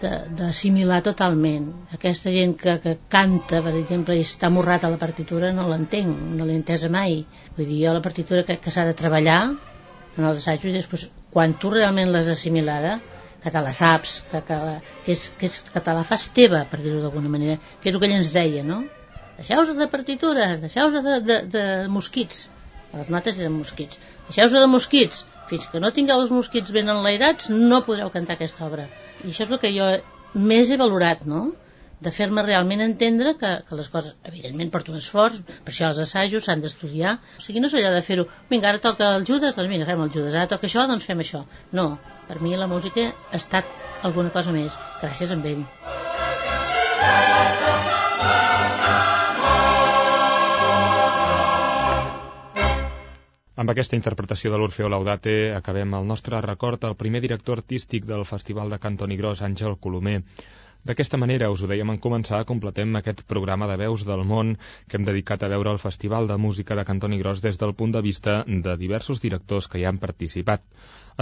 d'assimilar 0.00 1.00
totalment. 1.06 1.68
Aquesta 1.96 2.32
gent 2.34 2.54
que, 2.60 2.76
que 2.82 2.96
canta, 3.12 3.62
per 3.64 3.74
exemple, 3.78 4.16
i 4.16 4.24
està 4.26 4.50
morrat 4.52 4.84
a 4.84 4.92
la 4.92 5.00
partitura, 5.00 5.52
no 5.56 5.68
l'entenc, 5.70 6.12
no 6.36 6.46
l'he 6.46 6.56
entesa 6.60 6.90
mai. 6.92 7.22
Vull 7.56 7.68
dir, 7.68 7.82
jo 7.86 7.94
la 7.96 8.04
partitura 8.04 8.44
crec 8.48 8.64
que 8.66 8.74
s'ha 8.74 8.86
de 8.88 8.96
treballar 8.98 9.40
en 10.16 10.24
els 10.24 10.40
assajos 10.40 10.70
i 10.70 10.74
després, 10.76 11.06
quan 11.32 11.54
tu 11.60 11.70
realment 11.72 12.12
l'has 12.12 12.28
assimilada, 12.32 12.98
que 13.42 13.52
te 13.52 13.62
la 13.62 13.72
saps, 13.76 14.18
que, 14.30 14.40
que, 14.48 14.56
que, 15.04 15.14
és, 15.14 15.24
que, 15.38 15.48
és, 15.50 15.58
que 15.72 15.82
te 15.88 15.94
la 15.94 16.04
fas 16.08 16.28
teva, 16.34 16.64
per 16.70 16.80
dir-ho 16.82 17.02
d'alguna 17.02 17.30
manera, 17.30 17.58
que 17.82 17.90
és 17.90 17.94
el 17.94 18.02
que 18.02 18.08
ell 18.08 18.16
ens 18.16 18.32
deia, 18.34 18.64
no? 18.66 18.82
Deixeu-vos 19.36 19.74
de 19.76 19.88
partitures, 19.92 20.56
deixeu-vos 20.62 21.04
de, 21.04 21.16
de, 21.28 21.36
de 21.52 21.64
mosquits. 21.92 22.46
Les 22.96 23.10
notes 23.12 23.38
eren 23.38 23.52
mosquits. 23.52 24.00
Deixeu-vos 24.28 24.56
de 24.56 24.66
mosquits. 24.72 25.24
Fins 25.50 25.68
que 25.70 25.82
no 25.82 25.92
tingueu 25.94 26.22
els 26.22 26.32
mosquits 26.34 26.72
ben 26.74 26.90
enlairats, 26.90 27.50
no 27.50 27.84
podreu 27.86 28.10
cantar 28.14 28.34
aquesta 28.36 28.66
obra 28.66 28.88
i 29.24 29.30
això 29.30 29.46
és 29.46 29.52
el 29.52 29.62
que 29.62 29.72
jo 29.74 29.86
més 30.50 30.70
he 30.70 30.76
valorat, 30.80 31.24
no? 31.28 31.46
de 32.06 32.10
fer-me 32.12 32.42
realment 32.44 32.82
entendre 32.84 33.32
que, 33.40 33.50
que 33.68 33.76
les 33.78 33.86
coses, 33.88 34.16
evidentment, 34.28 34.68
porto 34.74 34.92
un 34.92 34.98
esforç, 35.00 35.38
per 35.64 35.72
això 35.72 35.88
els 35.88 36.00
assajos 36.02 36.44
s'han 36.44 36.60
d'estudiar. 36.60 37.14
O 37.40 37.44
sigui, 37.46 37.62
no 37.64 37.70
és 37.70 37.76
allò 37.78 37.94
de 37.94 38.04
fer-ho, 38.04 38.26
vinga, 38.52 38.68
ara 38.68 38.82
toca 38.84 39.14
el 39.16 39.24
Judas, 39.24 39.56
doncs 39.56 39.72
vinga, 39.72 39.88
fem 39.88 40.04
el 40.04 40.12
Judas, 40.12 40.36
ara 40.36 40.52
toca 40.52 40.68
això, 40.68 40.84
doncs 40.92 41.08
fem 41.08 41.24
això. 41.24 41.46
No, 41.80 41.88
per 42.28 42.36
mi 42.44 42.52
la 42.52 42.68
música 42.68 43.08
ha 43.16 43.40
estat 43.40 43.64
alguna 44.04 44.34
cosa 44.36 44.52
més, 44.52 44.76
gràcies 45.00 45.32
a 45.32 45.40
ell. 45.54 45.64
Amb 53.62 53.72
aquesta 53.72 53.96
interpretació 53.96 54.50
de 54.52 54.58
l'Orfeo 54.60 54.88
Laudate 54.92 55.34
acabem 55.58 55.94
el 55.96 56.08
nostre 56.08 56.40
record 56.44 56.82
al 56.84 56.96
primer 57.02 57.22
director 57.24 57.62
artístic 57.62 58.04
del 58.10 58.26
Festival 58.30 58.68
de 58.74 58.78
Cantoni 58.82 59.16
Gros, 59.16 59.40
Àngel 59.46 59.78
Colomer. 59.86 60.18
D'aquesta 60.90 61.16
manera, 61.22 61.48
us 61.54 61.62
ho 61.64 61.70
dèiem 61.70 61.94
en 61.94 62.00
començar, 62.06 62.42
completem 62.50 62.92
aquest 63.00 63.22
programa 63.32 63.70
de 63.70 63.78
veus 63.80 64.04
del 64.10 64.26
món 64.32 64.52
que 64.60 65.00
hem 65.00 65.08
dedicat 65.08 65.42
a 65.42 65.50
veure 65.54 65.72
el 65.72 65.80
Festival 65.86 66.28
de 66.28 66.36
Música 66.36 66.76
de 66.76 66.84
Cantoni 66.90 67.22
Gros 67.22 67.40
des 67.46 67.56
del 67.62 67.72
punt 67.80 67.96
de 67.96 68.04
vista 68.04 68.36
de 68.46 68.76
diversos 68.84 69.24
directors 69.24 69.72
que 69.72 69.80
hi 69.80 69.88
han 69.88 70.04
participat. 70.04 70.68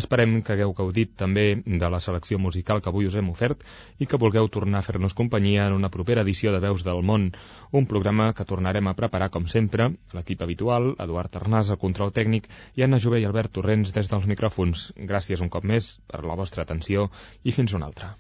Esperem 0.01 0.40
que 0.42 0.55
hagueu 0.55 0.72
gaudit 0.74 1.12
també 1.20 1.45
de 1.64 1.88
la 1.95 2.01
selecció 2.03 2.38
musical 2.42 2.80
que 2.82 2.90
avui 2.90 3.07
us 3.07 3.14
hem 3.20 3.28
ofert 3.30 3.62
i 4.03 4.09
que 4.11 4.18
vulgueu 4.18 4.49
tornar 4.57 4.80
a 4.80 4.86
fer-nos 4.86 5.14
companyia 5.14 5.68
en 5.68 5.76
una 5.76 5.90
propera 5.97 6.24
edició 6.26 6.51
de 6.55 6.62
Veus 6.64 6.82
del 6.86 7.03
Món, 7.11 7.28
un 7.70 7.86
programa 7.86 8.32
que 8.34 8.47
tornarem 8.51 8.90
a 8.90 8.97
preparar 8.99 9.30
com 9.30 9.47
sempre, 9.47 9.92
l'equip 10.16 10.42
habitual, 10.42 10.90
Eduard 11.07 11.38
Arnàs, 11.42 11.70
el 11.70 11.80
control 11.86 12.11
tècnic 12.18 12.51
i 12.74 12.86
Anna 12.88 12.99
Jové 12.99 13.22
i 13.22 13.28
Albert 13.30 13.55
Torrents 13.61 13.95
des 13.95 14.11
dels 14.11 14.26
micròfons. 14.26 14.90
Gràcies 15.14 15.47
un 15.47 15.53
cop 15.57 15.64
més 15.64 15.95
per 16.11 16.24
la 16.26 16.38
vostra 16.42 16.66
atenció 16.66 17.09
i 17.45 17.55
fins 17.55 17.78
una 17.78 17.86
altra. 17.86 18.14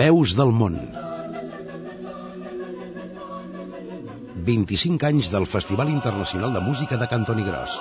Veus 0.00 0.38
del 0.38 0.54
món 0.54 0.78
25 4.46 5.06
anys 5.06 5.30
del 5.32 5.46
Festival 5.46 5.90
Internacional 5.92 6.52
de 6.56 6.60
Música 6.64 6.96
de 6.96 7.08
Cantoni 7.08 7.44
Gros. 7.46 7.78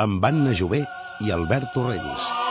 Amb 0.00 0.24
Anna 0.24 0.54
Jové 0.56 0.84
i 1.20 1.34
Albert 1.36 1.74
Torrents. 1.76 2.49